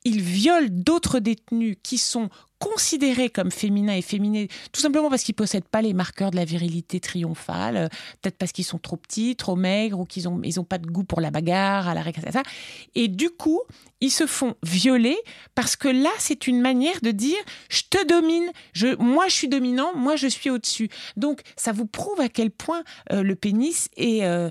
il 0.04 0.21
viole 0.21 0.69
d'autres 0.69 1.19
détenus 1.19 1.77
qui 1.84 1.97
sont 1.97 2.30
considérés 2.62 3.32
comme 3.32 3.52
féminins 3.52 3.95
et 3.95 4.04
féminés, 4.04 4.47
tout 4.71 4.82
simplement 4.82 5.10
parce 5.10 5.24
qu'ils 5.24 5.34
possèdent 5.34 5.67
pas 5.67 5.82
les 5.82 5.93
marqueurs 5.93 6.30
de 6.30 6.36
la 6.36 6.45
virilité 6.45 7.00
triomphale, 7.00 7.76
euh, 7.76 7.88
peut-être 8.21 8.38
parce 8.38 8.52
qu'ils 8.52 8.65
sont 8.65 8.78
trop 8.78 8.97
petits, 8.97 9.36
trop 9.36 9.56
maigres, 9.56 10.00
ou 10.00 10.06
qu'ils 10.06 10.30
ont, 10.30 10.39
ils 10.43 10.60
ont 10.60 10.63
pas 10.63 10.78
de 10.78 10.86
goût 10.86 11.04
pour 11.04 11.21
la 11.21 11.32
bagarre, 11.32 11.89
à 11.89 11.95
la 11.95 12.04
ça. 12.32 12.43
Et 12.93 13.08
du 13.08 13.32
coup, 13.32 13.62
ils 14.00 14.12
se 14.12 14.28
font 14.28 14.56
violer 14.62 15.17
parce 15.56 15.76
que 15.76 15.88
là, 15.88 16.12
c'est 16.19 16.45
une 16.45 16.62
manière 16.62 17.02
de 17.02 17.10
dire 17.10 17.38
je 17.69 17.82
te 17.89 18.06
domine, 18.06 18.52
je, 18.74 18.95
moi 18.97 19.28
je 19.28 19.34
suis 19.34 19.47
dominant, 19.47 19.95
moi 19.95 20.15
je 20.15 20.28
suis 20.28 20.52
au-dessus. 20.52 20.89
Donc, 21.17 21.41
ça 21.56 21.71
vous 21.71 21.88
prouve 21.88 22.21
à 22.21 22.30
quel 22.30 22.52
point 22.52 22.84
euh, 23.12 23.24
le 23.24 23.36
pénis 23.36 23.89
est 23.97 24.24
euh, 24.24 24.50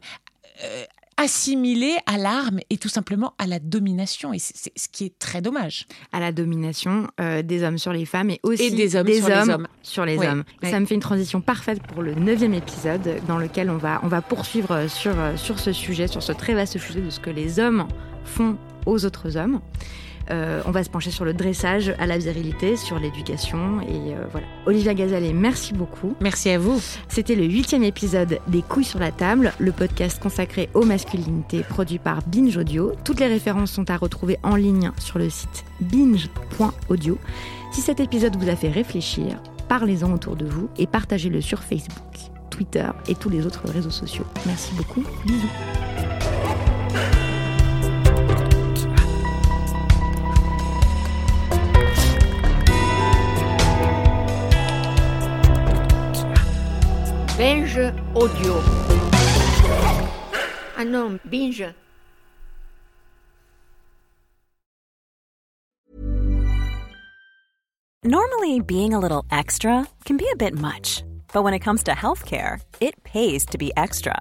assimilé 1.20 1.96
à 2.06 2.16
l'arme 2.16 2.60
et 2.70 2.78
tout 2.78 2.88
simplement 2.88 3.34
à 3.38 3.46
la 3.46 3.58
domination. 3.58 4.32
Et 4.32 4.38
c'est 4.38 4.72
ce 4.74 4.88
qui 4.88 5.04
est 5.04 5.18
très 5.18 5.42
dommage. 5.42 5.86
À 6.12 6.20
la 6.20 6.32
domination 6.32 7.08
euh, 7.20 7.42
des 7.42 7.62
hommes 7.62 7.76
sur 7.76 7.92
les 7.92 8.06
femmes 8.06 8.30
et 8.30 8.40
aussi 8.42 8.70
des 8.70 8.96
hommes, 8.96 9.06
sur, 9.06 9.28
les 9.28 9.50
hommes. 9.50 9.68
sur 9.82 10.04
les 10.06 10.18
hommes. 10.18 10.44
Ça 10.62 10.80
me 10.80 10.86
fait 10.86 10.94
une 10.94 11.00
transition 11.00 11.40
parfaite 11.40 11.82
pour 11.82 12.02
le 12.02 12.14
neuvième 12.14 12.54
épisode 12.54 13.20
dans 13.28 13.38
lequel 13.38 13.68
on 13.68 13.76
va, 13.76 14.00
on 14.02 14.08
va 14.08 14.22
poursuivre 14.22 14.86
sur, 14.88 15.14
sur 15.36 15.58
ce 15.58 15.72
sujet, 15.72 16.06
sur 16.06 16.22
ce 16.22 16.32
très 16.32 16.54
vaste 16.54 16.78
sujet 16.78 17.02
de 17.02 17.10
ce 17.10 17.20
que 17.20 17.30
les 17.30 17.60
hommes 17.60 17.86
font 18.24 18.56
aux 18.86 19.04
autres 19.04 19.36
hommes. 19.36 19.60
Euh, 20.30 20.62
on 20.64 20.70
va 20.70 20.84
se 20.84 20.90
pencher 20.90 21.10
sur 21.10 21.24
le 21.24 21.32
dressage 21.32 21.92
à 21.98 22.06
la 22.06 22.18
virilité, 22.18 22.76
sur 22.76 22.98
l'éducation 22.98 23.80
et 23.80 24.14
euh, 24.14 24.24
voilà. 24.30 24.46
Olivia 24.66 24.94
Gazalet, 24.94 25.32
merci 25.32 25.72
beaucoup. 25.72 26.14
Merci 26.20 26.50
à 26.50 26.58
vous. 26.58 26.80
C'était 27.08 27.34
le 27.34 27.44
huitième 27.44 27.82
épisode 27.82 28.38
des 28.46 28.62
Couilles 28.62 28.84
sur 28.84 29.00
la 29.00 29.10
table, 29.10 29.52
le 29.58 29.72
podcast 29.72 30.20
consacré 30.20 30.68
aux 30.74 30.84
masculinités 30.84 31.62
produit 31.62 31.98
par 31.98 32.20
Binge 32.26 32.56
Audio. 32.56 32.92
Toutes 33.04 33.20
les 33.20 33.26
références 33.26 33.72
sont 33.72 33.90
à 33.90 33.96
retrouver 33.96 34.38
en 34.42 34.56
ligne 34.56 34.92
sur 34.98 35.18
le 35.18 35.30
site 35.30 35.64
binge.audio. 35.80 37.18
Si 37.72 37.80
cet 37.80 38.00
épisode 38.00 38.36
vous 38.36 38.48
a 38.48 38.56
fait 38.56 38.70
réfléchir, 38.70 39.42
parlez-en 39.68 40.12
autour 40.12 40.36
de 40.36 40.46
vous 40.46 40.68
et 40.78 40.86
partagez-le 40.86 41.40
sur 41.40 41.62
Facebook, 41.62 41.94
Twitter 42.50 42.88
et 43.08 43.14
tous 43.14 43.30
les 43.30 43.46
autres 43.46 43.68
réseaux 43.68 43.90
sociaux. 43.90 44.24
Merci 44.46 44.74
beaucoup. 44.74 45.04
Bisous. 45.24 45.89
Binge 57.40 57.90
Audio. 58.14 58.60
Ah 60.76 60.84
non, 60.84 61.18
Binge. 61.26 61.72
Normally, 68.04 68.60
being 68.60 68.92
a 68.92 68.98
little 68.98 69.24
extra 69.30 69.88
can 70.04 70.18
be 70.18 70.28
a 70.30 70.36
bit 70.36 70.52
much, 70.52 71.02
but 71.32 71.42
when 71.42 71.54
it 71.54 71.60
comes 71.60 71.82
to 71.84 71.92
healthcare, 71.92 72.60
it 72.78 73.02
pays 73.04 73.46
to 73.46 73.56
be 73.56 73.72
extra 73.74 74.20